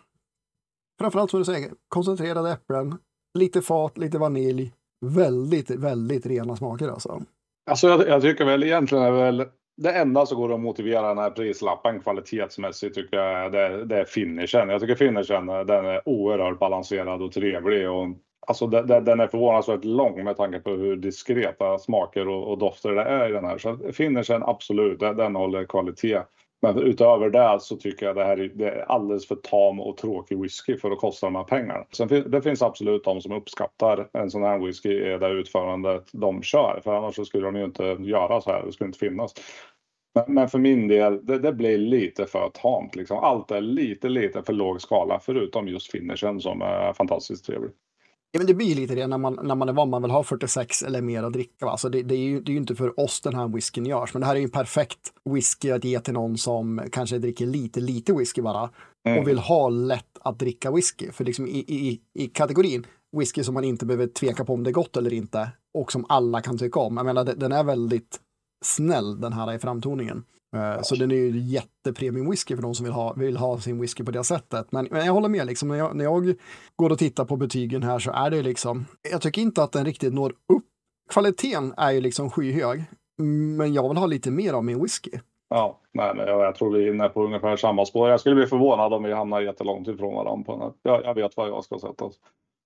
framförallt 0.99 1.31
som 1.31 1.41
du 1.41 1.45
säger, 1.45 1.73
koncentrerade 1.89 2.53
äpplen, 2.53 2.99
lite 3.39 3.63
fat, 3.63 3.99
lite 3.99 4.19
vanilj. 4.19 4.73
Väldigt, 5.01 5.71
väldigt 5.71 6.27
rena 6.27 6.57
smaker 6.57 6.89
alltså. 6.89 7.23
Alltså 7.71 7.89
jag, 7.89 8.09
jag 8.09 8.23
tycker 8.23 8.45
väl 8.45 8.63
egentligen 8.63 9.05
är 9.05 9.11
väl 9.11 9.47
det 9.77 9.93
enda 9.93 10.27
som 10.27 10.39
går 10.39 10.55
att 10.55 10.61
motivera 10.61 11.09
den 11.09 11.19
här 11.19 11.31
prislappen 11.31 12.01
kvalitetsmässigt 12.01 12.95
tycker 12.95 13.17
jag 13.17 13.53
det, 13.53 13.85
det 13.85 14.01
är 14.01 14.05
finishen. 14.05 14.69
Jag 14.69 14.81
tycker 14.81 14.95
finishen 14.95 15.47
den 15.47 15.87
är 15.87 16.09
oerhört 16.09 16.59
balanserad 16.59 17.23
och 17.23 17.33
trevlig. 17.33 17.91
Och, 17.91 18.07
alltså 18.47 18.67
det, 18.67 18.83
det, 18.83 19.01
den 19.01 19.21
är 19.21 19.27
förvånansvärt 19.27 19.85
lång 19.85 20.25
med 20.25 20.37
tanke 20.37 20.59
på 20.59 20.71
hur 20.71 20.97
diskreta 20.97 21.79
smaker 21.79 22.29
och, 22.29 22.51
och 22.51 22.59
dofter 22.59 22.93
det 22.93 23.03
är 23.03 23.29
i 23.29 23.33
den 23.33 23.45
här. 23.45 23.59
Så 23.59 23.79
finishen 23.93 24.43
absolut, 24.43 25.01
den, 25.01 25.17
den 25.17 25.37
håller 25.37 25.65
kvalitet. 25.65 26.21
Men 26.63 26.79
utöver 26.79 27.31
det 27.31 27.61
så 27.61 27.77
tycker 27.77 28.07
jag 28.07 28.17
det 28.17 28.25
här 28.25 28.37
är, 28.37 28.49
det 28.49 28.71
är 28.71 28.85
alldeles 28.93 29.29
för 29.29 29.37
tam 29.37 29.81
och 29.81 29.97
tråkig 29.97 30.43
whisky 30.43 30.77
för 30.77 30.91
att 30.91 30.99
kosta 30.99 31.27
de 31.27 31.35
här 31.35 31.45
pengarna. 31.45 31.85
Sen 31.93 32.09
det 32.31 32.43
finns 32.43 32.63
absolut 32.63 33.05
de 33.05 33.21
som 33.21 33.33
uppskattar 33.33 34.09
en 34.13 34.31
sån 34.31 34.43
här 34.43 34.59
whisky 34.59 34.91
i 34.91 35.19
det 35.19 35.29
utförandet 35.29 36.05
de 36.13 36.43
kör. 36.43 36.81
För 36.85 36.95
annars 36.95 37.17
så 37.17 37.25
skulle 37.25 37.47
de 37.47 37.57
ju 37.57 37.65
inte 37.65 37.85
göra 38.01 38.41
så 38.41 38.51
här. 38.51 38.63
Det 38.67 38.73
skulle 38.73 38.89
inte 38.89 38.99
finnas. 38.99 39.35
Men, 40.15 40.35
men 40.35 40.49
för 40.49 40.59
min 40.59 40.89
del, 40.89 41.27
det, 41.27 41.39
det, 41.39 41.53
blir 41.53 41.79
lite 41.79 42.27
för 42.27 42.51
tamt. 42.55 42.97
Liksom. 42.97 43.19
Allt 43.19 43.51
är 43.51 43.61
lite, 43.61 44.09
lite 44.09 44.43
för 44.43 44.53
låg 44.53 44.83
skala 44.83 45.21
förutom 45.21 45.69
just 45.69 45.91
finishen 45.91 46.41
som 46.41 46.63
är 46.63 46.93
fantastiskt 46.93 47.47
trevlig. 47.47 47.71
Ja, 48.37 48.41
men 48.41 48.47
det 48.47 48.55
blir 48.55 48.75
lite 48.75 48.95
det 48.95 49.07
när 49.07 49.19
man, 49.19 49.39
när 49.43 49.55
man 49.55 49.69
är 49.69 49.73
van, 49.73 49.91
man 49.91 50.03
vill 50.03 50.11
ha 50.11 50.23
46 50.23 50.83
eller 50.83 51.03
mer 51.03 51.23
att 51.23 51.33
dricka. 51.33 51.67
Va? 51.67 51.71
Alltså 51.71 51.89
det, 51.89 52.03
det, 52.03 52.15
är 52.15 52.19
ju, 52.19 52.41
det 52.41 52.51
är 52.51 52.53
ju 52.53 52.59
inte 52.59 52.75
för 52.75 53.01
oss 53.01 53.21
den 53.21 53.35
här 53.35 53.49
whiskyn 53.49 53.87
görs, 53.87 54.15
men 54.15 54.21
det 54.21 54.27
här 54.27 54.35
är 54.35 54.39
ju 54.39 54.45
en 54.45 54.51
perfekt 54.51 55.13
whisky 55.25 55.71
att 55.71 55.85
ge 55.85 56.01
till 56.01 56.15
någon 56.15 56.39
som 56.39 56.83
kanske 56.93 57.19
dricker 57.19 57.47
lite, 57.47 57.81
lite 57.81 58.13
whisky 58.13 58.43
bara 58.43 58.71
mm. 59.09 59.19
och 59.19 59.29
vill 59.29 59.39
ha 59.39 59.69
lätt 59.69 60.19
att 60.21 60.39
dricka 60.39 60.71
whisky. 60.71 61.13
För 61.13 61.25
liksom 61.25 61.47
i, 61.47 61.59
i, 61.59 62.01
i 62.15 62.27
kategorin 62.27 62.87
whisky 63.17 63.45
som 63.45 63.55
man 63.55 63.65
inte 63.65 63.87
behöver 63.87 64.07
tveka 64.07 64.45
på 64.45 64.55
om 64.55 64.65
det 64.65 64.71
är 64.71 64.73
gott 64.73 64.97
eller 64.97 65.13
inte 65.13 65.51
och 65.79 65.93
som 65.93 66.07
alla 66.09 66.41
kan 66.41 66.59
tycka 66.59 66.81
om. 66.81 66.97
Jag 66.97 67.07
menar, 67.07 67.25
den 67.25 67.53
är 67.53 67.65
väldigt 67.65 68.21
snäll 68.65 69.21
den 69.21 69.33
här 69.33 69.55
i 69.55 69.59
framtoningen. 69.59 70.25
Eh, 70.57 70.83
så 70.83 70.95
den 70.95 71.11
är 71.11 71.15
ju 71.15 71.39
jättepremium 71.39 72.31
whisky 72.31 72.55
för 72.55 72.63
de 72.63 72.75
som 72.75 72.85
vill 72.85 72.93
ha, 72.93 73.13
vill 73.13 73.37
ha 73.37 73.59
sin 73.59 73.81
whisky 73.81 74.05
på 74.05 74.11
det 74.11 74.25
sättet. 74.25 74.73
Men, 74.73 74.89
men 74.91 75.07
jag 75.07 75.13
håller 75.13 75.29
med, 75.29 75.47
liksom, 75.47 75.69
när, 75.69 75.77
jag, 75.77 75.97
när 75.97 76.05
jag 76.05 76.35
går 76.77 76.91
och 76.91 76.99
tittar 76.99 77.25
på 77.25 77.37
betygen 77.37 77.83
här 77.83 77.99
så 77.99 78.11
är 78.11 78.31
det 78.31 78.43
liksom, 78.43 78.87
jag 79.11 79.23
tycker 79.23 79.43
inte 79.43 79.63
att 79.63 79.73
den 79.73 79.85
riktigt 79.85 80.15
når 80.15 80.31
upp. 80.31 80.65
Kvaliteten 81.11 81.75
är 81.77 81.91
ju 81.91 82.01
liksom 82.01 82.31
skyhög, 82.31 82.85
men 83.57 83.75
jag 83.75 83.89
vill 83.89 83.99
ha 83.99 84.07
lite 84.07 84.31
mer 84.31 84.53
av 84.53 84.65
min 84.65 84.83
whisky. 84.83 85.11
Ja, 85.49 85.81
nej, 85.93 86.13
nej, 86.17 86.27
jag 86.27 86.55
tror 86.55 86.73
vi 86.73 86.89
är 86.89 86.95
inne 86.95 87.09
på 87.09 87.25
ungefär 87.25 87.57
samma 87.57 87.85
spår. 87.85 88.11
Jag 88.11 88.21
skulle 88.21 88.35
bli 88.35 88.47
förvånad 88.47 88.93
om 88.93 89.03
vi 89.03 89.13
hamnar 89.13 89.41
jättelångt 89.41 89.89
ifrån 89.89 90.15
varandra. 90.15 90.45
På 90.45 90.59
den 90.59 90.93
Jag, 90.93 91.05
jag 91.05 91.15
vet 91.15 91.37
vad 91.37 91.49
jag 91.49 91.65
ska 91.65 91.79
sätta. 91.79 92.11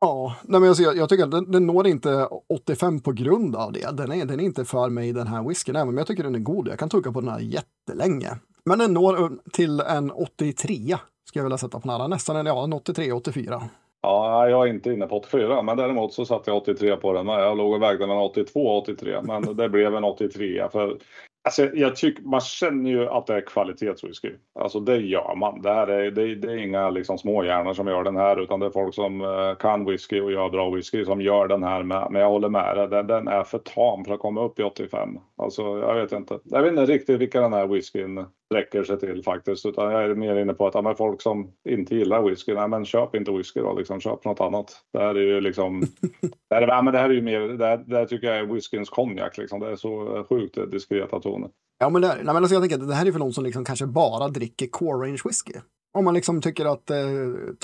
Ja, 0.01 0.37
nej 0.43 0.61
men 0.61 0.69
alltså 0.69 0.83
jag, 0.83 0.97
jag 0.97 1.09
tycker 1.09 1.25
att 1.25 1.31
den, 1.31 1.51
den 1.51 1.67
når 1.67 1.87
inte 1.87 2.29
85 2.49 3.01
på 3.01 3.13
grund 3.13 3.57
av 3.57 3.73
det. 3.73 3.97
Den 3.97 4.13
är, 4.13 4.25
den 4.25 4.41
är 4.41 4.45
inte 4.45 4.65
för 4.65 4.89
mig 4.89 5.13
den 5.13 5.27
här 5.27 5.49
whiskyn, 5.49 5.77
även 5.77 5.89
om 5.89 5.99
jag 5.99 6.07
tycker 6.07 6.23
den 6.23 6.35
är 6.35 6.39
god. 6.39 6.69
Jag 6.69 6.79
kan 6.79 6.89
tugga 6.89 7.13
på 7.13 7.21
den 7.21 7.31
här 7.31 7.41
jättelänge. 7.41 8.29
Men 8.65 8.79
den 8.79 8.95
når 8.95 9.33
till 9.53 9.81
en 9.81 10.11
83, 10.11 10.97
ska 11.25 11.39
jag 11.39 11.45
vilja 11.45 11.59
sätta 11.59 11.81
på 11.81 11.89
nära. 11.89 12.07
Nästan 12.07 12.37
en, 12.37 12.47
ja, 12.47 12.65
en 12.65 12.73
83, 12.73 13.13
84. 13.13 13.63
Ja, 14.03 14.49
jag 14.49 14.69
är 14.69 14.71
inte 14.73 14.93
inne 14.93 15.07
på 15.07 15.17
84, 15.17 15.63
men 15.63 15.77
däremot 15.77 16.13
så 16.13 16.25
satte 16.25 16.51
jag 16.51 16.57
83 16.57 16.97
på 16.97 17.13
den. 17.13 17.27
Jag 17.27 17.57
låg 17.57 17.73
och 17.73 17.83
vägde 17.83 18.07
mellan 18.07 18.23
82 18.23 18.61
och 18.61 18.83
83, 18.83 19.23
men 19.23 19.57
det 19.57 19.69
blev 19.69 19.95
en 19.95 20.05
83. 20.05 20.69
För 20.73 20.99
Alltså, 21.43 21.71
jag 21.75 21.97
tycker, 21.97 22.23
man 22.23 22.41
känner 22.41 22.91
ju 22.91 23.09
att 23.09 23.27
det 23.27 23.35
är 23.35 23.41
kvalitetswhisky. 23.41 24.33
Alltså 24.55 24.81
det 24.81 24.97
gör 24.97 25.35
man. 25.37 25.63
Det 25.63 25.75
här 25.75 25.87
är, 25.87 26.11
det, 26.11 26.35
det 26.35 26.53
är 26.53 26.57
inga 26.57 26.91
liksom 26.91 27.19
småhjärnor 27.19 27.75
som 27.75 27.87
gör 27.87 28.05
den 28.05 28.17
här 28.17 28.43
utan 28.43 28.61
det 28.61 28.67
är 28.67 28.71
folk 28.71 28.95
som 28.95 29.21
eh, 29.21 29.55
kan 29.55 29.85
whisky 29.85 30.21
och 30.21 30.33
gör 30.33 30.51
bra 30.51 30.71
whisky 30.71 31.05
som 31.05 31.21
gör 31.21 31.49
den 31.49 31.63
här 31.63 31.83
med. 31.83 32.07
Men 32.11 32.23
jag 32.23 32.29
håller 32.29 32.49
med 32.49 32.77
dig, 32.77 32.89
den, 32.89 33.07
den, 33.07 33.29
är 33.29 33.45
för 33.45 33.59
tam 33.59 34.05
för 34.05 34.15
att 34.15 34.21
komma 34.21 34.45
upp 34.45 34.59
i 34.61 34.63
85. 34.63 35.19
Alltså 35.37 35.63
jag 35.63 35.95
vet 35.95 36.13
inte. 36.13 36.39
Jag 36.45 36.63
vet 36.63 36.71
inte 36.71 36.87
riktigt 36.87 37.21
vilka 37.21 37.41
den 37.41 37.53
här 37.53 37.67
whiskyn 37.67 38.27
räcker 38.55 38.85
sig 38.85 39.01
till 39.01 39.23
faktiskt. 39.23 39.67
Utan 39.67 39.93
jag 39.93 40.05
är 40.05 40.15
mer 40.15 40.37
inne 40.37 40.55
på 40.55 40.67
att 40.67 40.75
ja, 40.75 40.95
folk 40.95 41.23
som 41.23 41.53
inte 41.69 41.95
gillar 41.95 42.23
whisky, 42.23 42.55
nej 42.55 42.69
men 42.69 42.85
köp 42.85 43.15
inte 43.15 43.31
whisky 43.31 43.61
då, 43.61 43.75
liksom, 43.75 44.01
köp 44.01 44.25
något 44.25 44.41
annat. 44.41 44.77
Det 44.93 44.99
här 44.99 45.15
är 45.15 45.21
ju 45.21 45.41
liksom, 45.41 45.81
det 46.51 46.55
här, 46.55 46.69
ja, 46.69 46.83
men 46.83 46.93
det 46.93 46.99
här 46.99 47.11
är 47.11 47.15
ju 47.15 47.23
mer, 47.23 47.41
det 47.41 47.67
här, 47.67 47.77
det 47.87 47.97
här 47.97 48.07
tycker 48.07 48.27
jag 48.27 48.37
är 48.37 48.55
whiskyns 48.55 48.91
konjak 48.91 49.39
liksom. 49.39 49.61
Det 49.61 49.71
är 49.71 49.77
så 49.77 50.25
sjukt 50.29 50.71
diskreta 50.71 51.21
toner. 51.21 51.51
Ja 51.79 51.91
men 51.91 52.03
det, 52.03 52.09
nej, 52.09 52.25
men 52.25 52.37
alltså 52.37 52.55
jag 52.55 52.63
tänker 52.63 52.77
att 52.77 52.89
det 52.89 52.95
här 52.95 53.07
är 53.07 53.13
för 53.13 53.19
någon 53.19 53.33
som 53.33 53.45
liksom 53.45 53.65
kanske 53.65 53.87
bara 53.87 54.29
dricker 54.29 54.67
core 54.67 55.07
range 55.07 55.21
whisky. 55.25 55.53
Om 55.93 56.05
man 56.05 56.15
liksom 56.15 56.41
tycker 56.41 56.65
att 56.65 56.91
eh, 56.91 56.97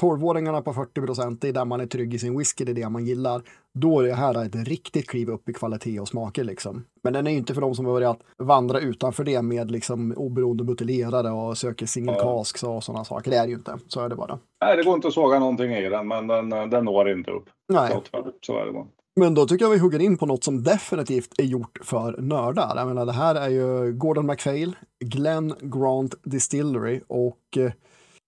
12-åringarna 0.00 0.62
på 0.62 0.72
40 0.72 1.00
procent 1.00 1.44
är 1.44 1.52
där 1.52 1.64
man 1.64 1.80
är 1.80 1.86
trygg 1.86 2.14
i 2.14 2.18
sin 2.18 2.38
whisky, 2.38 2.64
det 2.64 2.72
är 2.72 2.74
det 2.74 2.88
man 2.88 3.04
gillar. 3.04 3.42
Då 3.74 4.00
är 4.00 4.06
det 4.06 4.14
här 4.14 4.44
ett 4.44 4.68
riktigt 4.68 5.08
kliv 5.08 5.30
upp 5.30 5.48
i 5.48 5.52
kvalitet 5.52 6.00
och 6.00 6.08
smaker 6.08 6.44
liksom. 6.44 6.84
Men 7.02 7.12
den 7.12 7.26
är 7.26 7.30
ju 7.30 7.36
inte 7.36 7.54
för 7.54 7.60
de 7.60 7.74
som 7.74 7.86
har 7.86 7.92
börjat 7.92 8.18
vandra 8.38 8.80
utanför 8.80 9.24
det 9.24 9.42
med 9.42 9.70
liksom 9.70 10.14
oberoende 10.16 10.64
buteljerare 10.64 11.30
och 11.30 11.58
söker 11.58 11.86
single 11.86 12.14
casks 12.14 12.62
och 12.62 12.84
sådana 12.84 13.04
saker. 13.04 13.30
Det 13.30 13.36
är 13.36 13.42
det 13.42 13.50
ju 13.50 13.56
inte, 13.56 13.78
så 13.88 14.00
är 14.00 14.08
det 14.08 14.16
bara. 14.16 14.38
Nej, 14.64 14.76
det 14.76 14.82
går 14.82 14.94
inte 14.94 15.08
att 15.08 15.14
såga 15.14 15.38
någonting 15.38 15.72
i 15.72 15.88
den, 15.88 16.08
men 16.08 16.26
den, 16.26 16.50
den 16.50 16.84
når 16.84 17.10
inte 17.10 17.30
upp. 17.30 17.44
Nej. 17.68 18.02
Så 18.40 18.58
är 18.58 18.66
det 18.66 18.72
bara. 18.72 18.86
Men 19.20 19.34
då 19.34 19.46
tycker 19.46 19.64
jag 19.64 19.70
vi 19.70 19.78
hugger 19.78 19.98
in 19.98 20.18
på 20.18 20.26
något 20.26 20.44
som 20.44 20.62
definitivt 20.62 21.38
är 21.38 21.44
gjort 21.44 21.78
för 21.82 22.16
nördar. 22.18 22.72
Jag 22.76 22.86
menar, 22.86 23.06
det 23.06 23.12
här 23.12 23.34
är 23.34 23.48
ju 23.48 23.92
Gordon 23.92 24.26
MacPhail, 24.26 24.76
Glenn 25.04 25.54
Grant 25.60 26.14
Distillery 26.24 27.00
och 27.06 27.38
eh, 27.56 27.72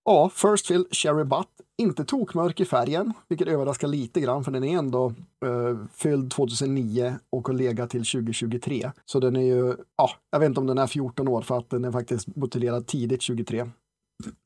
Ja, 0.09 0.31
First 0.35 0.67
Fill 0.67 0.87
Cherry 0.91 1.25
Butt. 1.25 1.49
Inte 1.79 2.05
tokmörk 2.05 2.61
i 2.61 2.65
färgen, 2.65 3.13
vilket 3.29 3.49
överraskar 3.49 3.89
lite 3.89 4.21
grann 4.21 4.45
för 4.45 4.53
den 4.53 4.65
är 4.65 4.79
ändå 4.79 5.15
uh, 5.47 5.87
fylld 5.95 6.31
2009 6.31 7.15
och 7.31 7.49
har 7.49 7.55
legat 7.55 7.91
till 7.91 8.05
2023. 8.05 8.91
Så 9.05 9.21
den 9.21 9.37
är 9.37 9.41
ju, 9.41 9.75
ja, 9.97 10.11
jag 10.31 10.39
vet 10.39 10.47
inte 10.47 10.61
om 10.61 10.67
den 10.67 10.79
är 10.79 10.87
14 10.87 11.29
år 11.29 11.43
för 11.43 11.59
att 11.59 11.71
den 11.71 11.85
är 11.85 11.93
faktiskt 11.93 12.27
buteljerad 12.27 12.87
tidigt 12.87 13.23
23. 13.23 13.71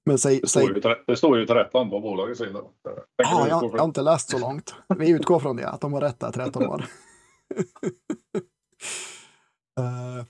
Men 0.07 0.19
säg, 0.19 0.41
det, 0.41 0.49
står 0.49 0.63
ju, 0.63 0.83
det 1.07 1.17
står 1.17 1.39
ju 1.39 1.47
13 1.47 1.91
på 1.91 2.01
bolagets 2.01 2.39
sida. 2.39 2.61
Ja, 3.17 3.49
jag, 3.49 3.65
jag 3.65 3.79
har 3.79 3.85
inte 3.85 4.03
läst 4.03 4.31
så 4.31 4.39
långt. 4.39 4.75
Vi 4.99 5.11
utgår 5.11 5.41
från 5.41 5.57
det, 5.57 5.69
att 5.69 5.81
de 5.81 5.93
har 5.93 6.01
rätt 6.01 6.21
där, 6.21 6.33
13 6.33 6.67
år. 6.67 6.79
uh, 9.81 10.25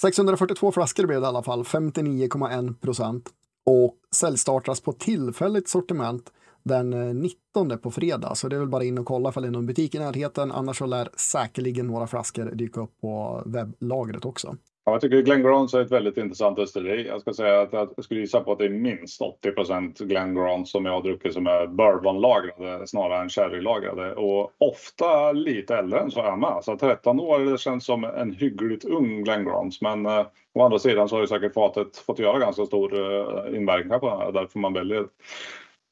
642 0.00 0.72
flaskor 0.72 1.06
blev 1.06 1.20
det 1.20 1.24
i 1.24 1.28
alla 1.28 1.42
fall, 1.42 1.62
59,1 1.62 2.74
procent 2.80 3.32
och 3.66 3.94
säljstartas 4.14 4.80
på 4.80 4.92
tillfälligt 4.92 5.68
sortiment 5.68 6.32
den 6.62 6.92
eh, 6.92 7.14
19 7.14 7.78
på 7.78 7.90
fredag. 7.90 8.34
Så 8.34 8.48
det 8.48 8.56
är 8.56 8.60
väl 8.60 8.68
bara 8.68 8.84
in 8.84 8.98
och 8.98 9.06
kolla 9.06 9.28
ifall 9.28 9.42
det 9.42 9.48
är 9.48 9.52
någon 9.52 9.66
butik 9.66 9.94
i 9.94 9.98
närheten. 9.98 10.52
Annars 10.52 10.78
så 10.78 10.86
lär 10.86 11.08
säkerligen 11.16 11.86
några 11.86 12.06
flaskor 12.06 12.44
dyka 12.54 12.80
upp 12.80 13.00
på 13.00 13.42
webblagret 13.46 14.24
också. 14.24 14.56
Ja, 14.88 14.92
jag 14.92 15.00
tycker 15.00 15.22
Glenn 15.22 15.42
Grant 15.42 15.74
är 15.74 15.80
ett 15.80 15.90
väldigt 15.90 16.16
intressant 16.16 16.56
destilleri. 16.56 17.06
Jag 17.06 17.20
ska 17.20 17.32
säga 17.32 17.60
att 17.60 17.72
jag 17.72 18.04
skulle 18.04 18.20
gissa 18.20 18.40
på 18.40 18.52
att 18.52 18.58
det 18.58 18.64
är 18.64 18.68
minst 18.68 19.20
80 19.20 19.50
procent 19.52 19.98
Glen 19.98 20.66
som 20.66 20.84
jag 20.84 20.92
har 20.92 21.02
druckit 21.02 21.32
som 21.32 21.46
är 21.46 21.66
bourbonlagrade 21.66 22.86
snarare 22.86 23.22
än 23.22 23.28
sherrylagrade. 23.28 24.14
Och 24.14 24.52
ofta 24.58 25.32
lite 25.32 25.76
äldre 25.76 26.00
än 26.00 26.10
så 26.10 26.20
är 26.20 26.36
med. 26.36 26.64
Så 26.64 26.76
13 26.76 27.20
år 27.20 27.38
det 27.38 27.58
känns 27.58 27.86
som 27.86 28.04
en 28.04 28.32
hyggligt 28.32 28.84
ung 28.84 29.24
Glenn 29.24 29.44
Grant. 29.44 29.80
Men 29.80 30.06
eh, 30.06 30.26
å 30.54 30.64
andra 30.64 30.78
sidan 30.78 31.08
så 31.08 31.16
har 31.16 31.20
ju 31.20 31.26
säkert 31.26 31.54
fatet 31.54 31.96
fått 31.96 32.18
göra 32.18 32.38
ganska 32.38 32.66
stor 32.66 32.94
eh, 32.94 33.56
inverkan 33.56 34.00
på 34.00 34.08
den 34.08 34.18
här. 34.18 34.32
Därför 34.32 34.58
man 34.58 34.72
väljer 34.72 35.04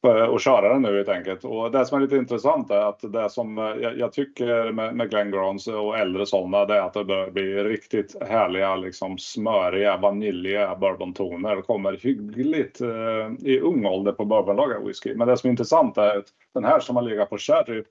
Eh, 0.04 0.24
och 0.24 0.40
köra 0.40 0.72
den 0.72 0.82
nu 0.82 0.96
helt 0.96 1.08
enkelt. 1.08 1.44
Och 1.44 1.70
det 1.70 1.86
som 1.86 1.98
är 1.98 2.02
lite 2.02 2.16
intressant 2.16 2.70
är 2.70 2.88
att 2.88 3.12
det 3.12 3.30
som 3.30 3.58
eh, 3.58 3.64
jag, 3.64 3.98
jag 3.98 4.12
tycker 4.12 4.72
med, 4.72 4.96
med 4.96 5.10
Glengrons 5.10 5.66
och 5.66 5.98
äldre 5.98 6.26
sådana 6.26 6.64
det 6.64 6.74
är 6.74 6.80
att 6.80 6.92
det 6.92 7.04
börjar 7.04 7.30
bli 7.30 7.64
riktigt 7.64 8.16
härliga, 8.28 8.76
liksom 8.76 9.18
smöriga, 9.18 9.96
vaniljiga 9.96 10.76
bourbontoner. 10.76 11.56
Det 11.56 11.62
kommer 11.62 11.96
hyggligt 11.96 12.80
eh, 12.80 13.50
i 13.50 13.60
ung 13.60 13.86
ålder 13.86 14.12
på 14.12 14.24
bourbonlagrad 14.24 14.86
whisky. 14.86 15.14
Men 15.14 15.28
det 15.28 15.36
som 15.36 15.48
är 15.48 15.50
intressant 15.50 15.98
är 15.98 16.18
att 16.18 16.26
den 16.54 16.64
här 16.64 16.80
som 16.80 16.96
har 16.96 17.02
legat 17.02 17.30
på 17.30 17.38
sherry 17.38 17.84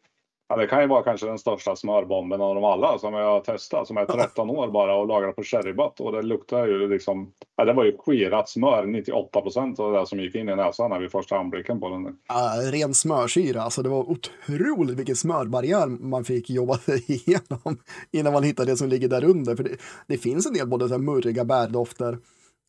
Ja, 0.53 0.57
det 0.59 0.67
kan 0.67 0.81
ju 0.81 0.87
vara 0.87 1.03
kanske 1.03 1.27
den 1.27 1.39
största 1.39 1.75
smörbomben 1.75 2.41
av 2.41 2.55
dem 2.55 2.63
alla 2.63 2.97
som 2.99 3.13
jag 3.13 3.31
har 3.31 3.39
testat 3.39 3.87
som 3.87 3.97
är 3.97 4.05
13 4.05 4.49
år 4.49 4.71
bara 4.71 4.95
och 4.95 5.07
lagrat 5.07 5.35
på 5.35 5.43
sherrybutt 5.43 5.99
och 5.99 6.11
det 6.11 6.21
luktar 6.21 6.67
ju 6.67 6.87
liksom. 6.87 7.31
Ja, 7.55 7.65
det 7.65 7.73
var 7.73 7.83
ju 7.83 7.97
skirat 7.97 8.49
smör 8.49 8.85
98 8.85 9.41
procent 9.41 9.79
av 9.79 9.93
det 9.93 10.07
som 10.07 10.19
gick 10.19 10.35
in 10.35 10.49
i 10.49 10.55
näsan 10.55 10.89
när 10.89 10.99
vid 10.99 11.11
första 11.11 11.37
anblicken 11.37 11.79
på 11.79 11.89
den. 11.89 12.17
Ja, 12.27 12.71
ren 12.71 12.93
smörsyra, 12.93 13.61
alltså 13.61 13.83
det 13.83 13.89
var 13.89 14.09
otroligt 14.09 14.99
vilken 14.99 15.15
smörbarriär 15.15 15.87
man 15.87 16.23
fick 16.23 16.49
jobba 16.49 16.77
sig 16.77 17.03
igenom 17.11 17.77
innan 18.11 18.33
man 18.33 18.43
hittade 18.43 18.71
det 18.71 18.77
som 18.77 18.89
ligger 18.89 19.07
där 19.07 19.23
under. 19.23 19.55
För 19.55 19.63
det, 19.63 19.77
det 20.07 20.17
finns 20.17 20.45
en 20.45 20.53
del 20.53 20.67
både 20.67 20.87
så 20.87 20.93
här 20.93 21.01
murriga 21.01 21.45
bärdofter 21.45 22.17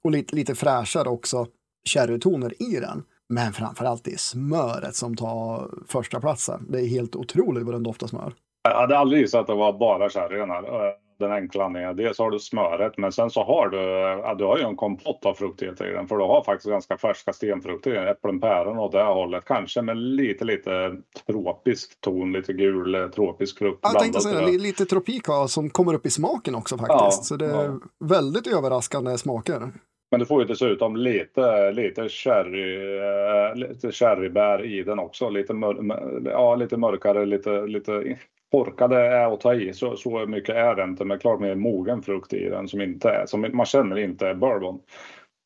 och 0.05 0.11
lite, 0.11 0.37
lite 0.37 0.55
fräschare 0.55 1.09
också 1.09 1.47
sherrytoner 1.89 2.63
i 2.63 2.81
den. 2.81 3.03
Men 3.29 3.53
framförallt 3.53 4.05
det 4.05 4.13
är 4.13 4.19
smöret 4.19 4.95
som 4.95 5.17
tar 5.17 5.71
första 5.89 6.21
platsen. 6.21 6.67
Det 6.69 6.81
är 6.81 6.87
helt 6.87 7.17
otroligt 7.17 7.65
vad 7.65 7.75
den 7.75 7.83
doftar 7.83 8.07
smör. 8.07 8.33
Jag 8.69 8.81
hade 8.81 8.99
aldrig 8.99 9.23
gissat 9.23 9.41
att 9.41 9.47
det 9.47 9.55
var 9.55 9.73
bara 9.73 10.11
sherryn 10.11 10.51
här. 10.51 10.87
Eh, 10.87 10.95
den 11.19 11.33
enkla 11.33 11.65
anledningen. 11.65 11.97
Dels 11.97 12.19
har 12.19 12.31
du 12.31 12.39
smöret 12.39 12.99
men 12.99 13.13
sen 13.13 13.31
så 13.31 13.45
har 13.45 13.69
du, 13.69 13.79
ja, 14.23 14.35
du 14.35 14.45
har 14.45 14.59
ju 14.59 14.65
en 14.65 14.77
kompott 14.77 15.27
av 15.27 15.35
fruktigheter 15.35 15.91
i 15.91 15.93
den. 15.93 16.09
För 16.09 16.17
du 16.17 16.25
har 16.25 16.45
faktiskt 16.45 16.71
ganska 16.71 16.97
färska 16.97 17.33
stenfrukter 17.33 17.91
i 17.91 17.95
den. 17.95 18.09
Äpplen, 18.09 18.41
päron 18.41 18.79
åt 18.79 18.93
det 18.93 19.03
hållet. 19.03 19.45
Kanske 19.45 19.83
med 19.83 19.97
lite, 19.97 20.45
lite 20.45 20.97
tropisk 21.27 22.01
ton. 22.01 22.33
Lite 22.33 22.53
gul 22.53 22.95
eh, 22.95 23.07
tropisk 23.09 23.59
frukt. 23.59 23.79
Jag 23.83 23.99
tänkte 23.99 24.21
säga 24.21 24.41
lite 24.41 24.85
tropika 24.85 25.49
som 25.49 25.71
kommer 25.71 25.95
upp 25.95 26.07
i 26.07 26.11
smaken 26.11 26.55
också 26.55 26.79
faktiskt. 26.79 27.01
Ja, 27.01 27.11
så 27.11 27.37
det 27.37 27.47
är 27.47 27.65
ja. 27.65 27.79
väldigt 28.05 28.47
överraskande 28.47 29.19
smaker. 29.19 29.73
Men 30.11 30.21
du 30.21 30.27
får 30.27 30.43
ju 30.43 30.47
dessutom 30.47 30.97
lite, 30.97 31.73
lite, 31.73 32.09
sherry, 32.09 32.99
eh, 32.99 33.55
lite 33.57 33.93
sherrybär 33.93 34.65
i 34.65 34.83
den 34.83 34.99
också. 34.99 35.31
Lite, 35.31 35.55
mör, 35.55 35.77
ja, 36.25 36.55
lite 36.55 36.77
mörkare, 36.77 37.27
lite, 37.27 37.67
lite 37.67 38.19
torkade 38.51 38.97
är 38.97 39.35
att 39.35 39.41
ta 39.41 39.55
i. 39.55 39.73
Så, 39.73 39.97
så 39.97 40.27
mycket 40.27 40.57
är 40.57 40.75
det 40.75 40.83
inte. 40.83 41.05
Men 41.05 41.19
klart 41.19 41.41
med 41.41 41.59
mogen 41.59 42.03
frukt 42.03 42.33
i 42.33 42.49
den 42.49 42.69
som 42.69 42.81
inte 42.81 43.09
är, 43.09 43.27
som 43.27 43.51
man 43.53 43.67
känner 43.67 43.99
inte 43.99 44.27
är 44.27 44.35
bourbon. 44.35 44.81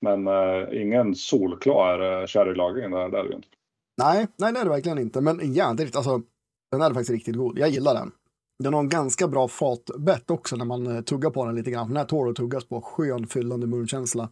Men 0.01 0.27
eh, 0.27 0.83
ingen 0.83 1.14
solklar 1.14 2.21
eh, 2.21 2.27
sherrylagring 2.27 2.90
där, 2.90 3.09
där 3.09 3.18
är 3.18 3.29
det 3.29 3.35
inte. 3.35 3.49
Nej, 3.99 4.27
nej 4.37 4.53
det 4.53 4.61
är 4.61 4.64
det 4.64 4.71
verkligen 4.71 4.99
inte. 4.99 5.21
Men 5.21 5.53
jädrigt, 5.53 5.97
alltså 5.97 6.23
den 6.71 6.81
är 6.81 6.88
faktiskt 6.88 7.11
riktigt 7.11 7.37
god. 7.37 7.59
Jag 7.59 7.68
gillar 7.68 7.94
den. 7.94 8.12
Den 8.59 8.75
har 8.75 8.81
en 8.81 8.88
ganska 8.88 9.29
bra 9.29 9.49
fatbett 9.49 10.31
också 10.31 10.57
när 10.57 10.64
man 10.64 10.97
eh, 10.97 11.01
tuggar 11.01 11.31
på 11.31 11.44
den 11.44 11.55
lite 11.55 11.71
grann. 11.71 11.88
Den 11.88 11.97
här 11.97 12.05
tål 12.05 12.31
att 12.31 12.37
tuggas 12.37 12.64
på. 12.64 12.81
Skön 12.81 13.27
fyllande 13.27 13.66
munkänsla. 13.66 14.29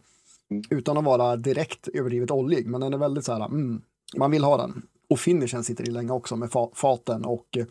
Utan 0.69 0.97
att 0.97 1.03
vara 1.03 1.35
direkt 1.35 1.87
överdrivet 1.93 2.31
oljig, 2.31 2.67
men 2.67 2.81
den 2.81 2.93
är 2.93 2.97
väldigt 2.97 3.25
så 3.25 3.33
här, 3.33 3.45
mm, 3.45 3.81
man 4.17 4.31
vill 4.31 4.43
ha 4.43 4.57
den. 4.57 4.81
Och 5.09 5.19
finishen 5.19 5.63
sitter 5.63 5.87
i 5.87 5.91
länge 5.91 6.11
också 6.11 6.35
med 6.35 6.51
fa 6.51 6.69
faten 6.73 7.25
och 7.25 7.57
eh, 7.57 7.65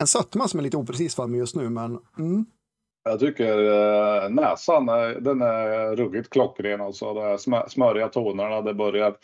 en 0.00 0.06
sötma 0.06 0.48
som 0.48 0.60
är 0.60 0.64
lite 0.64 0.76
oprecis 0.76 1.14
för 1.14 1.26
mig 1.26 1.40
just 1.40 1.56
nu, 1.56 1.70
men 1.70 1.98
mm. 2.18 2.46
Jag 3.04 3.20
tycker 3.20 3.58
eh, 3.64 4.30
näsan 4.30 4.86
den 5.20 5.42
är 5.42 5.96
ruggigt 5.96 6.30
klockren. 6.30 6.80
Alltså. 6.80 7.14
De 7.14 7.38
smöriga 7.68 8.08
tonerna. 8.08 8.62
Det 8.62 8.74
börjar... 8.74 9.16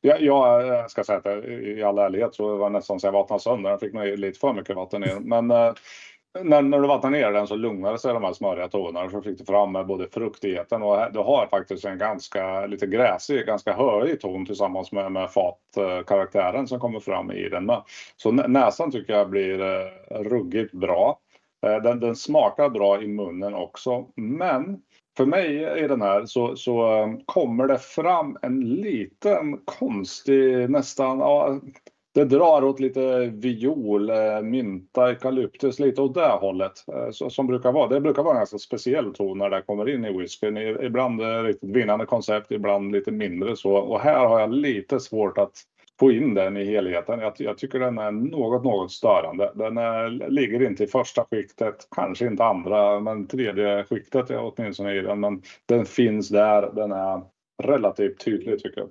Jag, 0.00 0.22
jag 0.22 0.68
eh, 0.68 0.86
ska 0.86 1.04
säga 1.04 1.18
att 1.18 1.44
i 1.44 1.82
all 1.82 1.98
ärlighet 1.98 2.34
så 2.34 2.56
var 2.56 2.70
nästan 2.70 3.00
så 3.00 3.06
jag 3.06 3.12
vattnade 3.12 3.42
sönder. 3.42 3.70
Jag 3.70 3.80
fick 3.80 3.92
nog 3.92 4.18
lite 4.18 4.38
för 4.38 4.52
mycket 4.52 4.76
vatten 4.76 5.04
i 5.04 5.20
Men 5.20 5.50
eh, 5.50 5.72
när, 6.42 6.62
när 6.62 6.80
du 6.80 6.88
vattnar 6.88 7.10
ner 7.10 7.32
den 7.32 7.46
så 7.46 7.56
lugnade 7.56 7.98
sig 7.98 8.14
de 8.14 8.24
här 8.24 8.32
smöriga 8.32 8.68
tonerna 8.68 9.10
så 9.10 9.22
fick 9.22 9.38
du 9.38 9.44
fram 9.44 9.72
med 9.72 9.86
både 9.86 10.08
fruktigheten 10.08 10.82
och 10.82 11.12
du 11.12 11.18
har 11.18 11.46
faktiskt 11.46 11.84
en 11.84 11.98
ganska 11.98 12.66
lite 12.66 12.86
gräsig, 12.86 13.46
ganska 13.46 13.72
hörig 13.72 14.20
ton 14.20 14.46
tillsammans 14.46 14.92
med, 14.92 15.12
med 15.12 15.30
fatkaraktären 15.30 16.66
som 16.66 16.80
kommer 16.80 17.00
fram 17.00 17.30
i 17.30 17.48
den 17.48 17.66
med. 17.66 17.82
Så 18.16 18.32
näsan 18.32 18.90
tycker 18.90 19.12
jag 19.12 19.30
blir 19.30 19.60
eh, 19.60 20.18
ruggigt 20.20 20.72
bra. 20.72 21.18
Eh, 21.66 21.82
den, 21.82 22.00
den, 22.00 22.16
smakar 22.16 22.68
bra 22.68 23.02
i 23.02 23.08
munnen 23.08 23.54
också, 23.54 24.06
men 24.16 24.80
för 25.16 25.26
mig 25.26 25.78
i 25.84 25.88
den 25.88 26.02
här 26.02 26.26
så, 26.26 26.56
så 26.56 27.02
eh, 27.02 27.08
kommer 27.26 27.66
det 27.66 27.78
fram 27.78 28.38
en 28.42 28.60
liten 28.60 29.60
konstig, 29.64 30.70
nästan 30.70 31.18
ja, 31.18 31.60
det 32.14 32.24
drar 32.24 32.64
åt 32.64 32.80
lite 32.80 33.26
viol, 33.26 34.10
eh, 34.10 34.42
mynta, 34.42 35.08
eukalyptus, 35.08 35.78
lite 35.78 36.02
åt 36.02 36.14
det 36.14 36.28
hållet. 36.28 36.72
Eh, 36.92 37.10
så, 37.10 37.30
som 37.30 37.46
brukar 37.46 37.72
vara. 37.72 37.88
Det 37.88 38.00
brukar 38.00 38.22
vara 38.22 38.34
en 38.34 38.40
ganska 38.40 38.58
speciell 38.58 39.14
ton 39.14 39.38
när 39.38 39.50
det 39.50 39.62
kommer 39.62 39.88
in 39.88 40.04
i 40.04 40.18
whiskyn. 40.18 40.56
Ibland 40.56 41.20
eh, 41.20 41.42
riktigt 41.42 41.70
vinnande 41.70 42.06
koncept, 42.06 42.50
ibland 42.50 42.92
lite 42.92 43.10
mindre 43.12 43.56
så. 43.56 43.72
Och 43.72 44.00
här 44.00 44.26
har 44.26 44.40
jag 44.40 44.52
lite 44.52 45.00
svårt 45.00 45.38
att 45.38 45.62
få 46.00 46.12
in 46.12 46.34
den 46.34 46.56
i 46.56 46.64
helheten. 46.64 47.20
Jag, 47.20 47.32
jag 47.36 47.58
tycker 47.58 47.78
den 47.78 47.98
är 47.98 48.10
något, 48.10 48.64
något 48.64 48.92
störande. 48.92 49.52
Den 49.54 49.78
är, 49.78 50.30
ligger 50.30 50.62
inte 50.62 50.84
i 50.84 50.86
första 50.86 51.24
skiktet, 51.30 51.88
kanske 51.96 52.26
inte 52.26 52.44
andra, 52.44 53.00
men 53.00 53.26
tredje 53.26 53.84
skiktet 53.84 54.30
är 54.30 54.52
åtminstone 54.52 54.94
i 54.94 55.00
den. 55.00 55.20
Men 55.20 55.42
den 55.66 55.84
finns 55.84 56.28
där, 56.28 56.70
den 56.74 56.92
är 56.92 57.22
relativt 57.62 58.24
tydlig 58.24 58.62
tycker 58.62 58.80
jag. 58.80 58.88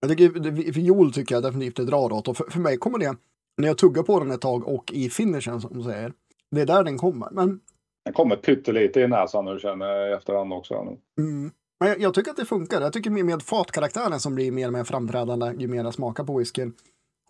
Jag 0.00 0.10
tycker, 0.10 0.28
viol 0.72 1.12
tycker 1.12 1.34
jag 1.34 1.42
definitivt 1.42 1.76
det 1.76 1.84
drar 1.84 2.12
åt 2.12 2.28
och 2.28 2.36
för, 2.36 2.50
för 2.50 2.60
mig 2.60 2.76
kommer 2.76 2.98
det, 2.98 3.16
när 3.56 3.68
jag 3.68 3.78
tuggar 3.78 4.02
på 4.02 4.20
den 4.20 4.30
ett 4.30 4.40
tag 4.40 4.68
och 4.68 4.92
i 4.92 5.10
finishen 5.10 5.60
som 5.60 5.78
du 5.78 5.82
säger, 5.82 6.12
det 6.50 6.60
är 6.60 6.66
där 6.66 6.84
den 6.84 6.98
kommer. 6.98 7.28
Men... 7.30 7.60
Den 8.04 8.14
kommer 8.14 8.36
pyttelite 8.36 9.00
i 9.00 9.08
näsan 9.08 9.44
nu 9.44 9.58
känner 9.58 9.86
jag 9.86 10.12
efterhand 10.12 10.52
också. 10.52 10.74
Mm. 10.74 11.50
Men 11.80 11.88
jag, 11.88 12.00
jag, 12.00 12.14
tycker 12.14 12.30
att 12.30 12.36
det 12.36 12.44
funkar. 12.44 12.80
Jag 12.80 12.92
tycker 12.92 13.10
med, 13.10 13.24
med 13.24 13.42
fatkaraktären 13.42 14.20
som 14.20 14.34
blir 14.34 14.52
mer 14.52 14.66
och 14.66 14.72
mer 14.72 14.84
framträdande 14.84 15.54
ju 15.58 15.68
mer 15.68 15.84
jag 15.84 15.94
smakar 15.94 16.24
på 16.24 16.38
whiskyn 16.38 16.72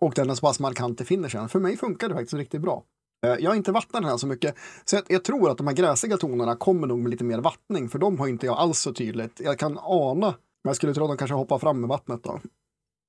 och 0.01 0.13
den 0.15 0.31
är 0.31 0.35
så 0.35 0.41
pass 0.41 0.61
markant 0.61 1.01
i 1.01 1.05
finishen. 1.05 1.49
För 1.49 1.61
mig 1.61 1.77
funkar 1.77 2.09
det 2.09 2.15
faktiskt 2.15 2.35
riktigt 2.35 2.61
bra. 2.61 2.85
Eh, 3.27 3.35
jag 3.41 3.51
har 3.51 3.57
inte 3.57 3.73
vattnat 3.73 4.03
den 4.03 4.11
här 4.11 4.17
så 4.17 4.27
mycket, 4.27 4.55
så 4.85 4.97
jag, 4.97 5.05
jag, 5.09 5.25
tror 5.25 5.51
att 5.51 5.59
de 5.59 5.67
här 5.67 5.75
gräsiga 5.75 6.17
tonerna 6.17 6.57
kommer 6.57 6.87
nog 6.87 6.99
med 6.99 7.11
lite 7.11 7.25
mer 7.25 7.39
vattning, 7.39 7.89
för 7.89 7.99
de 7.99 8.19
har 8.19 8.27
inte 8.27 8.47
jag 8.47 8.59
alls 8.59 8.79
så 8.79 8.93
tydligt. 8.93 9.41
Jag 9.41 9.59
kan 9.59 9.79
ana, 9.83 10.27
men 10.27 10.69
jag 10.71 10.77
skulle 10.77 10.95
tro 10.95 11.05
att 11.05 11.11
de 11.11 11.17
kanske 11.17 11.35
hoppar 11.35 11.59
fram 11.59 11.81
med 11.81 11.89
vattnet 11.89 12.23
då. 12.23 12.41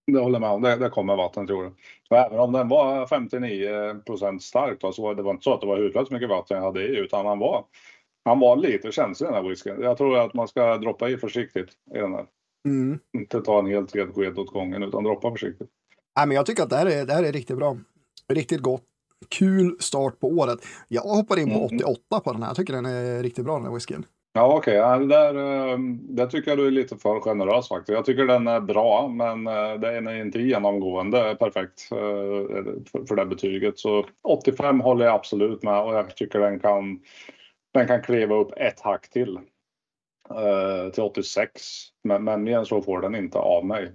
Det 0.08 0.20
håller 0.20 0.36
jag 0.36 0.42
med 0.42 0.50
om. 0.50 0.62
Det, 0.62 0.76
det 0.76 0.90
kommer 0.90 1.16
vatten 1.16 1.48
tror 1.48 1.64
jag. 1.64 1.74
Och 2.10 2.18
även 2.18 2.40
om 2.40 2.52
den 2.52 2.68
var 2.68 3.08
59 3.08 4.02
procent 4.06 4.44
stark 4.44 4.82
då, 4.82 4.92
så 4.92 5.02
var 5.02 5.16
det 5.16 5.22
var 5.22 5.32
inte 5.32 5.44
så 5.44 5.54
att 5.54 5.62
det 5.62 5.68
var 5.68 5.78
hutlöst 5.78 6.12
mycket 6.12 6.30
vatten 6.30 6.58
jag 6.58 6.64
hade 6.64 6.84
i 6.84 6.98
utan 6.98 7.26
han 7.26 7.40
var, 7.40 7.66
han 8.26 8.40
var 8.40 8.56
lite 8.56 8.92
känslig 8.92 9.28
den 9.28 9.34
här 9.34 9.50
whiskyn. 9.50 9.82
Jag 9.82 9.98
tror 9.98 10.18
att 10.18 10.34
man 10.34 10.48
ska 10.48 10.78
droppa 10.78 11.10
i 11.10 11.18
försiktigt 11.18 11.70
i 11.96 11.98
den 11.98 12.14
här. 12.14 12.26
Mm. 12.66 13.00
Inte 13.18 13.42
ta 13.42 13.60
en 13.60 13.66
helt 13.66 13.96
red 13.96 14.14
sked 14.16 14.40
åt 14.40 14.54
gången 14.54 14.84
utan 14.84 15.04
droppa 15.04 15.32
försiktigt. 15.32 15.70
Nej, 16.18 16.28
men 16.28 16.36
jag 16.36 16.46
tycker 16.46 16.64
att 16.64 16.70
det 16.70 16.76
här 16.76 16.86
är, 16.86 17.06
det 17.06 17.14
här 17.14 17.24
är 17.24 17.32
riktigt 17.32 17.58
bra. 17.58 17.78
Riktigt 18.28 18.62
gott. 18.62 18.84
Kul 19.30 19.78
start 19.80 20.20
på 20.20 20.28
året. 20.28 20.60
Jag 20.88 21.02
hoppar 21.02 21.40
in 21.40 21.54
på 21.54 21.66
88 21.66 22.02
mm. 22.12 22.24
på 22.24 22.32
den 22.32 22.42
här. 22.42 22.50
Jag 22.50 22.56
tycker 22.56 22.74
den 22.74 22.86
är 22.86 23.24
riktigt 23.24 23.46
bra 23.46 23.54
den 23.54 23.66
här 23.66 23.74
whiskyn. 23.74 24.06
Ja 24.34 24.58
okej, 24.58 24.82
okay. 24.82 25.06
där, 25.06 25.36
ehm, 25.36 26.16
det 26.16 26.28
tycker 26.28 26.52
jag 26.52 26.58
du 26.58 26.68
är 26.68 26.72
lite 26.72 26.98
för 26.98 27.20
generös 27.20 27.68
faktiskt. 27.68 27.96
Jag 27.96 28.06
tycker 28.06 28.26
den 28.26 28.48
är 28.48 28.60
bra 28.62 29.08
men 29.08 29.48
eh, 29.48 29.74
den 29.74 30.08
är 30.08 30.22
inte 30.22 30.40
genomgående 30.40 31.36
perfekt 31.40 31.92
eh, 31.92 33.08
för 33.08 33.16
det 33.16 33.26
betyget. 33.26 33.80
Så 33.80 34.06
85 34.24 34.80
håller 34.80 35.06
jag 35.06 35.16
absolut 35.16 35.64
med 35.64 35.82
och 35.82 35.96
jag 35.96 36.16
tycker 36.16 36.40
den 36.40 36.60
kan, 36.60 37.00
den 37.74 37.88
kan 37.88 38.02
kliva 38.02 38.36
upp 38.36 38.52
ett 38.58 38.80
hack 38.80 39.10
till. 39.10 39.40
Eh, 40.30 40.92
till 40.94 41.04
86. 41.04 41.62
Men, 42.04 42.24
men 42.24 42.44
mer 42.44 42.58
än 42.58 42.66
så 42.66 42.82
får 42.82 43.02
den 43.02 43.16
inte 43.16 43.38
av 43.38 43.66
mig. 43.66 43.92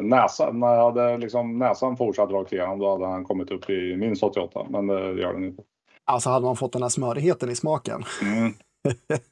Näsan, 0.00 0.60
när 0.60 0.74
jag 0.74 0.84
hade 0.84 1.18
liksom 1.18 1.58
näsan 1.58 1.96
fortsatt 1.96 2.30
rakt 2.30 2.52
igenom 2.52 2.78
då 2.78 2.90
hade 2.90 3.06
han 3.06 3.24
kommit 3.24 3.50
upp 3.50 3.70
i 3.70 3.96
minst 3.96 4.22
88. 4.22 4.66
Men 4.70 4.86
det 4.86 5.20
gör 5.20 5.32
den 5.32 5.44
inte. 5.44 5.62
Alltså 6.04 6.30
hade 6.30 6.44
man 6.44 6.56
fått 6.56 6.72
den 6.72 6.82
här 6.82 6.88
smörigheten 6.88 7.50
i 7.50 7.54
smaken. 7.54 8.02
Mm. 8.22 8.52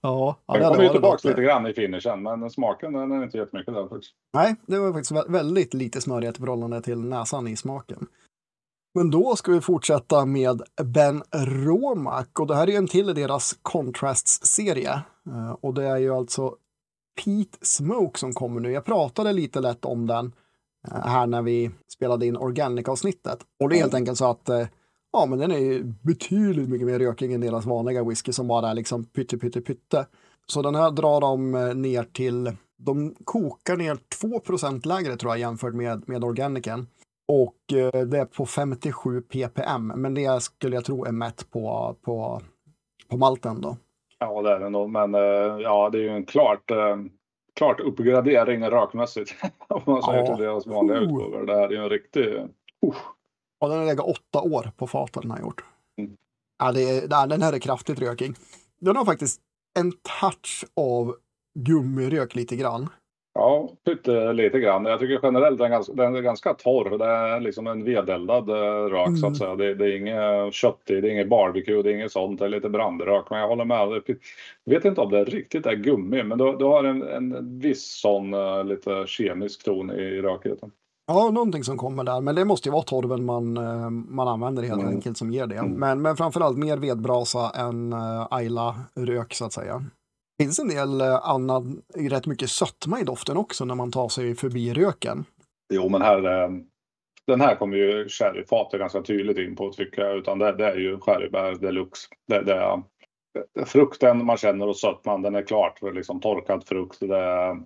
Ja, 0.00 0.36
ja, 0.46 0.54
den 0.54 0.68
kommer 0.68 0.82
ju 0.82 0.88
tillbaka 0.88 1.28
lite 1.28 1.42
grann 1.42 1.66
i 1.66 1.72
finishen, 1.72 2.22
men 2.22 2.50
smaken 2.50 2.92
den 2.92 3.12
är 3.12 3.24
inte 3.24 3.38
jättemycket 3.38 3.74
där 3.74 3.88
faktiskt. 3.88 4.12
Nej, 4.34 4.56
det 4.66 4.78
var 4.78 4.92
faktiskt 4.92 5.28
väldigt 5.28 5.74
lite 5.74 6.00
smörighet 6.00 6.36
i 6.36 6.40
förhållande 6.40 6.82
till 6.82 6.98
näsan 6.98 7.48
i 7.48 7.56
smaken. 7.56 8.06
Men 8.94 9.10
då 9.10 9.36
ska 9.36 9.52
vi 9.52 9.60
fortsätta 9.60 10.24
med 10.24 10.62
Ben 10.84 11.22
Romack 11.32 12.40
och 12.40 12.46
det 12.46 12.54
här 12.54 12.70
är 12.70 12.78
en 12.78 12.88
till 12.88 13.10
i 13.10 13.12
deras 13.12 13.58
Contrasts-serie. 13.62 15.00
Eh, 15.26 15.50
och 15.60 15.74
det 15.74 15.84
är 15.84 15.96
ju 15.96 16.14
alltså 16.14 16.54
Pete 17.24 17.58
Smoke 17.60 18.18
som 18.18 18.32
kommer 18.32 18.60
nu. 18.60 18.72
Jag 18.72 18.84
pratade 18.84 19.32
lite 19.32 19.60
lätt 19.60 19.84
om 19.84 20.06
den 20.06 20.32
eh, 20.88 21.06
här 21.06 21.26
när 21.26 21.42
vi 21.42 21.70
spelade 21.92 22.26
in 22.26 22.36
Organic-avsnittet. 22.36 23.38
Och 23.60 23.68
det 23.68 23.76
är 23.76 23.80
helt 23.80 23.94
enkelt 23.94 24.18
så 24.18 24.30
att 24.30 24.48
eh, 24.48 24.66
Ja, 25.18 25.26
men 25.26 25.38
den 25.38 25.50
är 25.50 25.58
ju 25.58 25.82
betydligt 25.84 26.68
mycket 26.68 26.86
mer 26.86 26.98
rökig 26.98 27.32
än 27.32 27.40
deras 27.40 27.66
vanliga 27.66 28.04
whisky 28.04 28.32
som 28.32 28.48
bara 28.48 28.70
är 28.70 28.74
liksom 28.74 29.04
pytte, 29.04 29.38
pytte, 29.38 29.60
pytte. 29.60 30.06
Så 30.46 30.62
den 30.62 30.74
här 30.74 30.90
drar 30.90 31.20
de 31.20 31.54
eh, 31.54 31.74
ner 31.74 32.02
till, 32.02 32.52
de 32.76 33.14
kokar 33.24 33.76
ner 33.76 33.98
2% 34.22 34.86
lägre 34.86 35.16
tror 35.16 35.32
jag 35.32 35.38
jämfört 35.38 35.74
med, 35.74 36.08
med 36.08 36.24
organicen. 36.24 36.86
Och 37.28 37.78
eh, 37.78 38.04
det 38.04 38.18
är 38.18 38.24
på 38.24 38.46
57 38.46 39.20
ppm, 39.20 39.86
men 39.86 40.14
det 40.14 40.42
skulle 40.42 40.74
jag 40.74 40.84
tro 40.84 41.04
är 41.04 41.12
mätt 41.12 41.50
på, 41.50 41.96
på, 42.02 42.42
på 43.10 43.16
malten 43.16 43.60
då. 43.60 43.76
Ja, 44.18 44.42
det 44.42 44.50
är 44.50 44.60
det 44.60 44.70
nog, 44.70 44.90
men 44.90 45.14
eh, 45.14 45.60
ja, 45.60 45.90
det 45.90 45.98
är 45.98 46.02
ju 46.02 46.10
en 46.10 46.26
klart, 46.26 46.70
klart 47.54 47.80
uppgradering 47.80 48.64
rökmässigt. 48.64 49.34
Om 49.68 49.82
man 49.86 50.02
säger 50.02 50.18
ja. 50.18 50.36
till 50.36 50.44
deras 50.44 50.66
vanliga 50.66 50.98
oh. 50.98 51.02
utgåvor. 51.02 51.46
Det 51.46 51.54
här 51.54 51.68
är 51.68 51.72
ju 51.72 51.82
en 51.82 51.90
riktig... 51.90 52.26
Uh. 52.86 52.96
Ja, 53.60 53.68
den 53.68 53.78
har 53.78 53.86
legat 53.86 54.06
åtta 54.06 54.40
år 54.40 54.70
på 54.76 54.86
faten 54.86 55.22
den 55.22 55.30
har 55.30 55.40
gjort. 55.40 55.64
Mm. 55.98 56.16
Ja, 56.58 56.72
det 56.72 56.82
är, 56.82 57.26
den 57.26 57.42
här 57.42 57.52
är 57.52 57.58
kraftigt 57.58 57.98
rökig. 57.98 58.34
Den 58.80 58.96
har 58.96 59.04
faktiskt 59.04 59.40
en 59.78 59.92
touch 59.92 60.64
av 60.74 61.16
gummirök 61.58 62.34
lite 62.34 62.56
grann. 62.56 62.88
Ja, 63.34 63.70
pytte 63.84 64.32
lite 64.32 64.60
grann. 64.60 64.84
Jag 64.84 65.00
tycker 65.00 65.20
generellt 65.22 65.58
den 65.58 65.66
är 65.66 65.70
ganska, 65.70 65.92
den 65.92 66.14
är 66.14 66.20
ganska 66.20 66.54
torr. 66.54 66.98
Det 66.98 67.04
är 67.04 67.40
liksom 67.40 67.66
en 67.66 67.84
vedeldad 67.84 68.50
eh, 68.50 68.90
rök 68.90 69.06
mm. 69.06 69.16
så 69.16 69.26
att 69.26 69.36
säga. 69.36 69.56
Det, 69.56 69.74
det, 69.74 69.84
är 69.84 69.96
inget 69.96 70.54
köttigt, 70.54 71.02
det 71.02 71.08
är 71.08 71.12
inget 71.12 71.28
barbecue, 71.28 71.82
det 71.82 71.90
är 71.90 71.94
inget 71.94 72.12
sånt. 72.12 72.38
Det 72.38 72.44
är 72.44 72.48
lite 72.48 72.68
brandrök. 72.68 73.30
Men 73.30 73.40
jag 73.40 73.48
håller 73.48 73.64
med. 73.64 74.02
Jag 74.64 74.74
vet 74.74 74.84
inte 74.84 75.00
om 75.00 75.10
det 75.10 75.24
riktigt 75.24 75.66
är 75.66 75.74
gummi, 75.74 76.22
men 76.22 76.38
du, 76.38 76.56
du 76.56 76.64
har 76.64 76.84
en, 76.84 77.02
en 77.02 77.58
viss 77.58 78.00
sån 78.00 78.34
uh, 78.34 78.64
lite 78.64 79.04
kemisk 79.06 79.64
ton 79.64 79.90
i 79.90 80.22
rökigheten. 80.22 80.70
Ja, 81.06 81.30
någonting 81.30 81.64
som 81.64 81.76
kommer 81.76 82.04
där. 82.04 82.20
Men 82.20 82.34
det 82.34 82.44
måste 82.44 82.68
ju 82.68 82.72
vara 82.72 82.82
torven 82.82 83.24
man, 83.24 83.56
uh, 83.56 83.90
man 83.90 84.28
använder 84.28 84.62
helt 84.62 84.82
mm. 84.82 84.94
enkelt 84.94 85.18
som 85.18 85.30
ger 85.30 85.46
det. 85.46 85.56
Mm. 85.56 85.72
Men, 85.72 86.02
men 86.02 86.16
framförallt 86.16 86.58
mer 86.58 86.76
vedbrasa 86.76 87.50
än 87.50 87.92
uh, 87.92 88.26
Ayla-rök 88.30 89.34
så 89.34 89.44
att 89.44 89.52
säga. 89.52 89.84
Det 90.38 90.44
finns 90.44 90.58
en 90.58 90.68
del 90.68 91.00
eh, 91.00 91.28
annan, 91.28 91.82
rätt 91.94 92.26
mycket 92.26 92.50
sötma 92.50 93.00
i 93.00 93.04
doften 93.04 93.36
också 93.36 93.64
när 93.64 93.74
man 93.74 93.92
tar 93.92 94.08
sig 94.08 94.34
förbi 94.34 94.74
röken. 94.74 95.24
Jo, 95.72 95.88
men 95.88 96.02
här, 96.02 96.42
eh, 96.42 96.50
den 97.26 97.40
här 97.40 97.56
kommer 97.56 97.76
ju 97.76 98.08
sherryfatet 98.08 98.80
ganska 98.80 99.02
tydligt 99.02 99.38
in 99.38 99.56
på 99.56 99.72
tycker 99.72 100.02
jag. 100.02 100.16
Utan 100.16 100.38
det, 100.38 100.52
det 100.52 100.66
är 100.66 100.76
ju 100.76 101.00
sherrybär 101.00 101.54
deluxe. 101.54 102.08
Det, 102.28 102.42
det 102.42 102.54
är, 102.54 102.82
frukten 103.66 104.26
man 104.26 104.36
känner 104.36 104.68
och 104.68 104.76
sötman, 104.76 105.22
den 105.22 105.34
är 105.34 105.42
klart 105.42 105.78
för 105.78 105.92
liksom 105.92 106.20
torkad 106.20 106.64
frukt. 106.66 107.00
Det 107.00 107.16
är, 107.16 107.56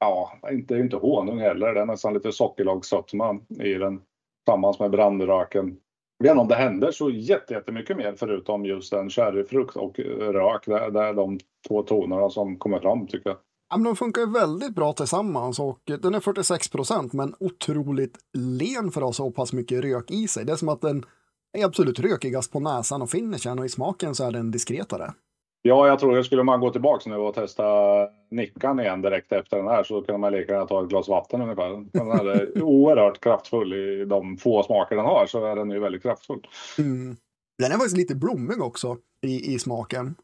ja, 0.00 0.38
inte, 0.50 0.74
inte 0.74 0.96
honung 0.96 1.38
heller. 1.38 1.74
Det 1.74 1.80
är 1.80 1.86
nästan 1.86 2.14
lite 2.14 2.32
sockerlagssötma 2.32 3.40
i 3.48 3.74
den. 3.74 4.00
Tillsammans 4.44 4.78
med 4.78 4.90
brandröken. 4.90 5.76
Jag 6.18 6.24
vet 6.24 6.30
inte 6.30 6.40
om 6.40 6.48
det 6.48 6.54
händer 6.54 6.92
så 6.92 7.10
jättemycket 7.10 7.96
mer 7.96 8.14
förutom 8.16 8.64
just 8.64 8.92
en 8.92 9.10
sherryfrukt 9.10 9.76
och 9.76 9.98
rök. 10.18 10.66
Det, 10.66 10.90
det 10.90 11.00
är 11.00 11.14
de 11.14 11.38
två 11.68 11.82
tonerna 11.82 12.30
som 12.30 12.58
kommer 12.58 12.80
fram 12.80 13.06
tycker 13.06 13.30
jag. 13.30 13.38
Ja, 13.70 13.76
men 13.76 13.84
de 13.84 13.96
funkar 13.96 14.26
väldigt 14.26 14.74
bra 14.74 14.92
tillsammans 14.92 15.60
och 15.60 15.80
den 15.84 16.14
är 16.14 16.20
46 16.20 16.68
procent 16.68 17.12
men 17.12 17.34
otroligt 17.40 18.18
len 18.38 18.90
för 18.90 19.00
att 19.00 19.06
ha 19.06 19.12
så 19.12 19.30
pass 19.30 19.52
mycket 19.52 19.84
rök 19.84 20.10
i 20.10 20.28
sig. 20.28 20.44
Det 20.44 20.52
är 20.52 20.56
som 20.56 20.68
att 20.68 20.80
den 20.80 21.04
är 21.58 21.64
absolut 21.64 21.98
rökigast 21.98 22.52
på 22.52 22.60
näsan 22.60 23.02
och 23.02 23.10
finishen 23.10 23.58
och 23.58 23.64
i 23.64 23.68
smaken 23.68 24.14
så 24.14 24.24
är 24.24 24.32
den 24.32 24.50
diskretare. 24.50 25.12
Ja, 25.62 25.88
jag 25.88 25.98
tror 25.98 26.18
att 26.18 26.26
skulle 26.26 26.42
man 26.42 26.60
gå 26.60 26.70
tillbaka 26.70 27.10
nu 27.10 27.16
och 27.16 27.34
testa 27.34 27.64
Nickan 28.30 28.80
igen 28.80 29.02
direkt 29.02 29.32
efter 29.32 29.56
den 29.56 29.66
här 29.66 29.82
så 29.82 30.02
kan 30.02 30.20
man 30.20 30.32
lika 30.32 30.52
gärna 30.52 30.66
ta 30.66 30.82
ett 30.82 30.88
glas 30.88 31.08
vatten 31.08 31.42
ungefär. 31.42 31.86
Den 31.92 32.10
här 32.10 32.24
är 32.24 32.62
oerhört 32.62 33.20
kraftfull 33.20 33.72
i 33.72 34.04
de 34.04 34.36
få 34.36 34.62
smaker 34.62 34.96
den 34.96 35.04
har 35.04 35.26
så 35.26 35.44
är 35.44 35.56
den 35.56 35.70
ju 35.70 35.80
väldigt 35.80 36.02
kraftfull. 36.02 36.46
Mm. 36.78 37.16
Den 37.58 37.72
är 37.72 37.76
faktiskt 37.76 37.96
lite 37.96 38.14
blommig 38.14 38.62
också 38.62 38.96
i, 39.26 39.54
i 39.54 39.58
smaken. 39.58 40.14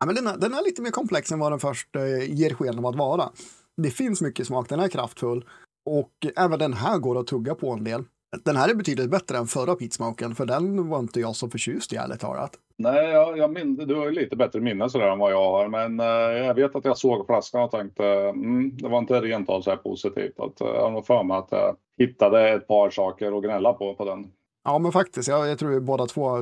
Ja, 0.00 0.06
men 0.06 0.14
den, 0.14 0.26
är, 0.26 0.36
den 0.36 0.54
är 0.54 0.64
lite 0.64 0.82
mer 0.82 0.90
komplex 0.90 1.32
än 1.32 1.38
vad 1.38 1.52
den 1.52 1.60
först 1.60 1.96
eh, 1.96 2.34
ger 2.34 2.54
sken 2.54 2.78
av 2.78 2.86
att 2.86 2.96
vara. 2.96 3.28
Det 3.76 3.90
finns 3.90 4.22
mycket 4.22 4.46
smak, 4.46 4.68
den 4.68 4.80
är 4.80 4.88
kraftfull 4.88 5.44
och 5.90 6.12
även 6.36 6.58
den 6.58 6.72
här 6.72 6.98
går 6.98 7.20
att 7.20 7.26
tugga 7.26 7.54
på 7.54 7.70
en 7.70 7.84
del. 7.84 8.04
Den 8.44 8.56
här 8.56 8.68
är 8.68 8.74
betydligt 8.74 9.10
bättre 9.10 9.38
än 9.38 9.46
förra 9.46 9.74
pitsmoken, 9.74 10.34
för 10.34 10.46
den 10.46 10.88
var 10.88 10.98
inte 10.98 11.20
jag 11.20 11.36
så 11.36 11.50
förtjust 11.50 11.92
i 11.92 11.96
ärligt 11.96 12.20
talat. 12.20 12.58
Nej, 12.76 13.10
jag, 13.10 13.38
jag 13.38 13.52
min, 13.52 13.76
du 13.76 13.94
har 13.94 14.04
ju 14.04 14.10
lite 14.10 14.36
bättre 14.36 14.60
minne 14.60 14.90
sådär 14.90 15.12
än 15.12 15.18
vad 15.18 15.32
jag 15.32 15.50
har, 15.50 15.68
men 15.68 16.00
eh, 16.00 16.46
jag 16.46 16.54
vet 16.54 16.76
att 16.76 16.84
jag 16.84 16.98
såg 16.98 17.26
flaskan 17.26 17.62
och 17.62 17.70
tänkte 17.70 18.06
mm, 18.06 18.76
det 18.76 18.88
var 18.88 18.98
inte 18.98 19.20
rent 19.20 19.48
av 19.48 19.60
så 19.60 19.70
här 19.70 19.76
positivt. 19.76 20.40
Att, 20.40 20.60
eh, 20.60 20.66
jag 20.66 20.82
har 20.82 20.90
nog 20.90 21.06
för 21.06 21.22
mig 21.22 21.36
att 21.36 21.48
jag 21.50 21.76
hittade 21.98 22.48
ett 22.48 22.68
par 22.68 22.90
saker 22.90 23.38
att 23.38 23.44
gnälla 23.44 23.72
på 23.72 23.94
på 23.94 24.04
den. 24.04 24.26
Ja, 24.64 24.78
men 24.78 24.92
faktiskt. 24.92 25.28
Jag, 25.28 25.48
jag 25.48 25.58
tror 25.58 25.70
vi 25.70 25.80
båda 25.80 26.06
två 26.06 26.38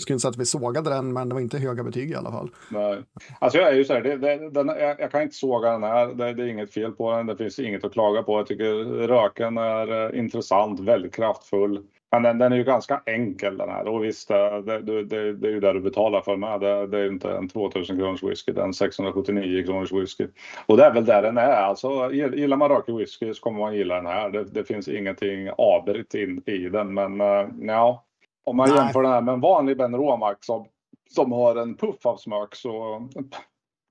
skulle 0.00 0.14
inte 0.14 0.22
säga 0.22 0.30
att 0.30 0.36
vi 0.36 0.44
sågade 0.44 0.90
den, 0.90 1.12
men 1.12 1.28
det 1.28 1.34
var 1.34 1.40
inte 1.40 1.58
höga 1.58 1.84
betyg 1.84 2.10
i 2.10 2.14
alla 2.14 2.30
fall. 2.30 2.50
Nej. 2.70 3.02
Alltså 3.38 3.58
jag 3.58 3.68
är 3.68 3.74
ju 3.74 3.84
så 3.84 3.92
här, 3.92 4.02
det, 4.02 4.16
det, 4.16 4.50
den, 4.50 4.68
jag, 4.68 5.00
jag, 5.00 5.10
kan 5.10 5.22
inte 5.22 5.34
såga 5.34 5.70
den 5.70 5.82
här. 5.82 6.06
Det, 6.06 6.32
det, 6.32 6.42
är 6.42 6.46
inget 6.46 6.72
fel 6.72 6.92
på 6.92 7.12
den. 7.12 7.26
Det 7.26 7.36
finns 7.36 7.58
inget 7.58 7.84
att 7.84 7.92
klaga 7.92 8.22
på. 8.22 8.38
Jag 8.38 8.46
tycker 8.46 8.84
röken 9.06 9.58
är 9.58 9.92
uh, 9.92 10.18
intressant, 10.18 10.80
väldigt 10.80 11.14
kraftfull. 11.14 11.82
Men 12.12 12.22
den, 12.22 12.38
den, 12.38 12.52
är 12.52 12.56
ju 12.56 12.64
ganska 12.64 13.02
enkel 13.06 13.56
den 13.56 13.68
här. 13.68 13.88
Och 13.88 14.04
visst, 14.04 14.28
det, 14.28 14.62
det, 14.62 15.04
det, 15.04 15.32
det 15.32 15.48
är 15.48 15.52
ju 15.52 15.60
det 15.60 15.72
du 15.72 15.80
betalar 15.80 16.20
för 16.20 16.36
med. 16.36 16.60
Det, 16.60 16.86
det 16.86 16.98
är 16.98 17.08
inte 17.08 17.30
en 17.30 17.48
2000 17.48 17.98
kronors 17.98 18.22
whisky, 18.22 18.52
det 18.52 18.60
är 18.60 18.64
en 18.64 18.74
679 18.74 19.64
kronors 19.66 19.92
whisky. 19.92 20.26
Och 20.66 20.76
det 20.76 20.84
är 20.84 20.94
väl 20.94 21.04
där 21.04 21.22
den 21.22 21.38
är. 21.38 21.62
Alltså, 21.62 22.12
gillar 22.12 22.56
man 22.56 22.68
rökig 22.68 22.96
whisky 22.96 23.34
så 23.34 23.40
kommer 23.40 23.58
man 23.60 23.74
gilla 23.74 23.94
den 23.94 24.06
här. 24.06 24.30
Det, 24.30 24.44
det 24.44 24.64
finns 24.64 24.88
ingenting 24.88 25.50
avbryt 25.58 26.14
in 26.14 26.42
i 26.46 26.68
den. 26.68 26.94
Men 26.94 27.20
uh, 27.20 27.48
ja, 27.60 28.04
om 28.44 28.56
man 28.56 28.68
Nej. 28.68 28.78
jämför 28.78 29.02
den 29.02 29.12
här 29.12 29.20
med 29.20 29.34
en 29.34 29.40
vanlig 29.40 29.76
Ben 29.76 29.96
Romac 29.96 30.36
som, 30.40 30.66
som 31.10 31.32
har 31.32 31.56
en 31.56 31.76
puff 31.76 32.06
av 32.06 32.16
smök 32.16 32.54
så... 32.54 33.02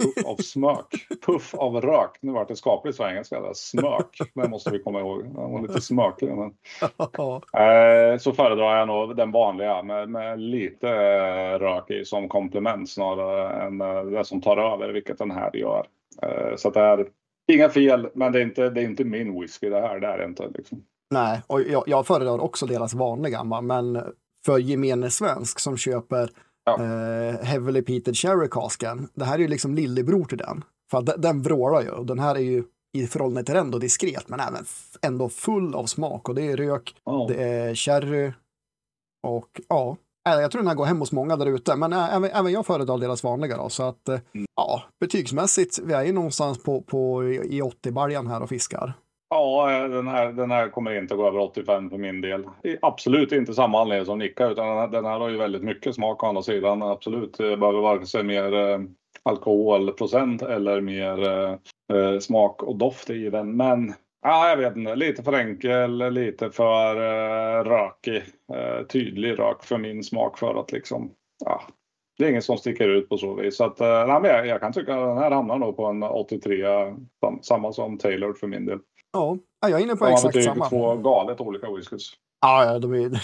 Puff 0.04 0.26
av 0.26 0.36
smök. 0.36 1.08
Puff 1.26 1.54
av 1.54 1.82
rök. 1.82 2.18
Nu 2.22 2.32
vart 2.32 2.48
det 2.48 2.56
skapligt 2.56 2.98
svengelska 2.98 3.42
där. 3.42 3.54
Smök. 3.54 4.18
Det 4.34 4.48
måste 4.50 4.72
vi 4.72 4.80
komma 4.80 5.00
ihåg. 5.00 5.24
Den 5.24 5.52
var 5.52 5.62
lite 5.62 5.82
smökig. 5.82 6.30
Men... 6.30 6.54
eh, 7.64 8.18
så 8.18 8.32
föredrar 8.32 8.78
jag 8.78 8.88
nog 8.88 9.16
den 9.16 9.32
vanliga 9.32 9.84
med, 9.84 10.10
med 10.10 10.40
lite 10.40 10.90
eh, 10.90 11.60
rök 11.60 11.92
i 11.92 12.06
som 12.06 12.30
komplement 12.30 12.90
snarare 12.90 13.66
än 13.66 13.82
eh, 13.82 14.04
det 14.04 14.26
som 14.26 14.42
tar 14.42 14.58
över, 14.58 14.90
vilket 14.90 15.18
den 15.18 15.32
här 15.32 15.56
gör. 15.56 15.88
Så 16.56 16.70
det 16.70 16.80
är 16.80 17.08
inga 17.52 17.70
fel, 17.70 18.10
men 18.14 18.32
det 18.32 18.40
är 18.40 18.44
inte, 18.44 18.70
det 18.70 18.82
är 18.82 18.86
inte 18.86 19.04
min 19.04 19.42
whisky 19.42 19.70
det 19.70 19.82
här. 19.82 20.00
Det 20.00 20.08
är 20.08 20.18
det 20.18 20.26
inte. 20.26 20.48
Liksom. 20.56 20.84
Nej, 21.12 21.42
och 21.48 21.62
jag, 21.62 21.84
jag 21.88 22.08
föredrar 22.08 22.40
också 22.40 22.66
deras 22.66 22.94
vanliga, 22.94 23.44
men 23.44 24.02
för 24.46 24.60
gemene 24.60 25.10
svensk 25.10 25.60
som 25.60 25.78
köper 25.78 26.30
ja. 26.66 26.84
eh, 26.84 27.46
Heavily 27.46 27.82
Peated 27.82 28.16
Cherry 28.16 28.50
Casken. 28.50 29.10
Det 29.14 29.26
här 29.26 29.36
är 29.36 29.40
ju 29.40 29.48
liksom 29.48 29.76
lillebror 29.76 30.26
till 30.26 30.38
den. 30.38 30.64
För 30.92 30.98
att 30.98 31.06
den, 31.06 31.22
den 31.22 31.42
vrålar 31.42 31.82
ju 31.82 31.90
och 31.90 32.06
den 32.06 32.20
här 32.20 32.36
är 32.36 32.40
ju 32.40 32.64
i 32.94 33.08
förhållande 33.08 33.44
till 33.44 33.56
den 33.56 33.72
då 33.72 33.78
diskret 33.78 34.30
men 34.30 34.40
även 34.40 34.66
ändå 35.02 35.30
full 35.30 35.76
av 35.76 35.86
smak 35.86 36.30
och 36.30 36.36
det 36.36 36.44
är 36.44 36.58
rök, 36.58 36.96
oh. 37.06 37.28
det 37.28 37.44
är 37.44 37.76
sherry 37.76 38.32
och 39.28 39.62
ja, 39.68 39.98
jag 40.24 40.52
tror 40.52 40.62
den 40.62 40.68
här 40.68 40.76
går 40.76 40.86
hem 40.86 41.00
hos 41.00 41.12
många 41.12 41.36
där 41.36 41.46
ute, 41.46 41.76
men 41.76 41.94
även, 41.94 42.32
även 42.32 42.52
jag 42.52 42.66
föredrar 42.66 42.98
deras 42.98 43.24
vanliga 43.24 43.58
då, 43.58 43.70
så 43.70 43.84
att 43.84 44.08
mm. 44.08 44.46
ja, 44.56 44.84
betygsmässigt, 45.00 45.80
vi 45.80 45.94
är 45.94 46.04
ju 46.04 46.14
någonstans 46.14 46.64
på, 46.64 46.82
på 46.82 47.24
i 47.24 47.62
80-baljan 47.62 48.28
här 48.28 48.44
och 48.44 48.50
fiskar. 48.50 48.94
Ja, 49.30 49.88
den 49.88 50.08
här, 50.08 50.32
den 50.32 50.52
här 50.52 50.70
kommer 50.70 50.98
inte 50.98 51.16
gå 51.16 51.28
över 51.28 51.40
85 51.40 51.90
för 51.90 51.98
min 51.98 52.22
del. 52.22 52.44
Absolut 52.82 53.32
inte 53.32 53.54
samma 53.54 53.82
anledning 53.82 54.06
som 54.06 54.20
Nicka, 54.20 54.48
utan 54.48 54.92
den 54.92 55.06
här, 55.06 55.20
har 55.20 55.30
ju 55.30 55.38
väldigt 55.38 55.64
mycket 55.64 55.96
smak 55.96 56.24
å 56.24 56.28
andra 56.28 56.42
sidan. 56.42 56.82
Absolut, 56.82 57.38
det 57.38 57.58
behöver 57.58 57.80
vare 57.80 58.06
sig 58.06 58.24
mer 58.24 58.54
eh, 58.54 58.80
alkoholprocent 59.24 60.42
eller 60.42 60.82
mer 60.82 61.24
eh, 61.30 61.58
eh, 61.94 62.20
smak 62.20 62.64
och 62.64 62.76
doft 62.76 63.10
i 63.10 63.30
den. 63.30 63.58
Men 63.58 63.94
ja, 64.22 64.50
jag 64.50 64.58
vet 64.58 64.76
inte, 64.76 64.96
lite 64.96 65.24
för 65.24 65.34
enkel, 65.34 66.14
lite 66.14 66.52
för 66.52 66.96
eh, 66.96 67.64
rökig. 67.64 68.24
Eh, 68.54 68.86
tydlig 68.86 69.40
rök 69.40 69.64
för 69.64 69.78
min 69.78 70.04
smak 70.04 70.38
för 70.38 70.60
att 70.60 70.72
liksom, 70.72 71.12
ja, 71.46 71.62
det 72.18 72.26
är 72.26 72.30
inget 72.30 72.44
som 72.44 72.58
sticker 72.58 72.88
ut 72.90 73.10
på 73.10 73.18
så 73.18 73.34
vis. 73.34 73.58
Så 73.58 73.64
att, 73.64 73.82
eh, 73.82 74.08
nej, 74.08 74.22
men 74.22 74.32
jag, 74.32 74.48
jag, 74.48 74.62
kan 74.62 74.74
tycka 74.74 74.96
att 74.96 75.10
den 75.10 75.18
här 75.18 75.32
hamnar 75.32 75.58
nog 75.58 75.78
på 75.78 75.86
en 75.86 76.04
83, 76.04 76.64
samma 77.42 77.74
som 77.74 77.98
Taylor 77.98 78.34
för 78.34 78.48
min 78.48 78.66
del. 78.66 78.80
Ja, 79.14 79.38
jag 79.62 79.72
är 79.72 79.84
inne 79.84 79.96
på 79.96 80.06
exakt 80.06 80.44
samma. 80.44 80.70
två 80.70 80.96
galet 80.96 81.42
olika 81.42 81.72
whiskys. 81.72 82.12
Ja, 82.42 82.66
ja, 82.66 82.80
de 82.80 82.94
är... 82.94 83.22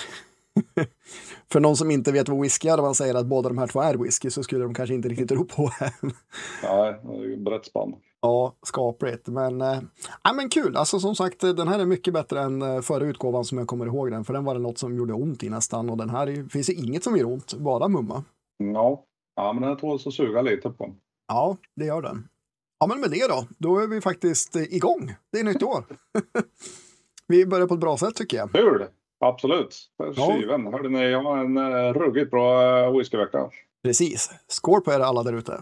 För 1.51 1.59
någon 1.59 1.77
som 1.77 1.91
inte 1.91 2.11
vet 2.11 2.29
vad 2.29 2.41
whisky 2.41 2.67
är, 2.67 2.77
om 2.77 2.83
man 2.85 2.95
säger 2.95 3.15
att 3.15 3.25
båda 3.25 3.49
de 3.49 3.57
här 3.57 3.67
två 3.67 3.81
är 3.81 3.93
whisky 3.93 4.29
så 4.29 4.43
skulle 4.43 4.63
de 4.63 4.73
kanske 4.73 4.95
inte 4.95 5.09
riktigt 5.09 5.29
tro 5.29 5.45
på 5.45 5.71
det. 5.79 5.91
Nej, 6.63 6.95
det 7.03 7.33
är 7.33 7.37
brett 7.37 7.65
spann. 7.65 7.95
Ja, 8.21 8.55
skapligt. 8.63 9.27
Men, 9.27 9.61
äh, 9.61 9.79
men 10.35 10.49
kul. 10.49 10.77
Alltså 10.77 10.99
som 10.99 11.15
sagt, 11.15 11.39
den 11.39 11.67
här 11.67 11.79
är 11.79 11.85
mycket 11.85 12.13
bättre 12.13 12.41
än 12.41 12.61
eh, 12.61 12.81
förra 12.81 13.05
utgåvan 13.05 13.45
som 13.45 13.57
jag 13.57 13.67
kommer 13.67 13.85
ihåg 13.85 14.11
den. 14.11 14.25
För 14.25 14.33
den 14.33 14.43
var 14.43 14.53
det 14.53 14.59
något 14.59 14.77
som 14.77 14.95
gjorde 14.95 15.13
ont 15.13 15.43
i 15.43 15.49
nästan. 15.49 15.89
Och 15.89 15.97
den 15.97 16.09
här 16.09 16.27
är, 16.27 16.49
finns 16.49 16.67
det 16.67 16.73
inget 16.73 17.03
som 17.03 17.17
gör 17.17 17.25
ont, 17.25 17.53
bara 17.53 17.87
mumma. 17.87 18.23
Ja, 18.57 19.05
ja 19.35 19.53
men 19.53 19.63
den 19.63 19.77
tål 19.77 19.99
att 20.05 20.13
suga 20.13 20.41
lite 20.41 20.69
på. 20.69 20.95
Ja, 21.27 21.57
det 21.75 21.85
gör 21.85 22.01
den. 22.01 22.27
Ja, 22.79 22.87
men 22.87 22.99
med 22.99 23.11
det 23.11 23.27
då, 23.27 23.47
då 23.57 23.79
är 23.79 23.87
vi 23.87 24.01
faktiskt 24.01 24.55
eh, 24.55 24.61
igång. 24.61 25.15
Det 25.31 25.39
är 25.39 25.43
nytt 25.43 25.63
år. 25.63 25.83
vi 27.27 27.45
börjar 27.45 27.67
på 27.67 27.73
ett 27.73 27.79
bra 27.79 27.97
sätt 27.97 28.15
tycker 28.15 28.37
jag. 28.37 28.51
Kul! 28.51 28.85
Absolut. 29.19 29.89
Skiven. 30.15 30.63
Ja. 30.63 30.71
Hörde 30.71 30.89
ni, 30.89 31.09
jag 31.09 31.23
har 31.23 31.37
en 31.37 31.57
uh, 31.57 31.93
ruggigt 31.93 32.31
bra 32.31 32.87
uh, 32.87 32.97
whiskyvecka. 32.97 33.49
Precis. 33.83 34.31
Skål 34.47 34.81
på 34.81 34.91
er 34.91 34.99
alla 34.99 35.23
där 35.23 35.33
ute. 35.33 35.61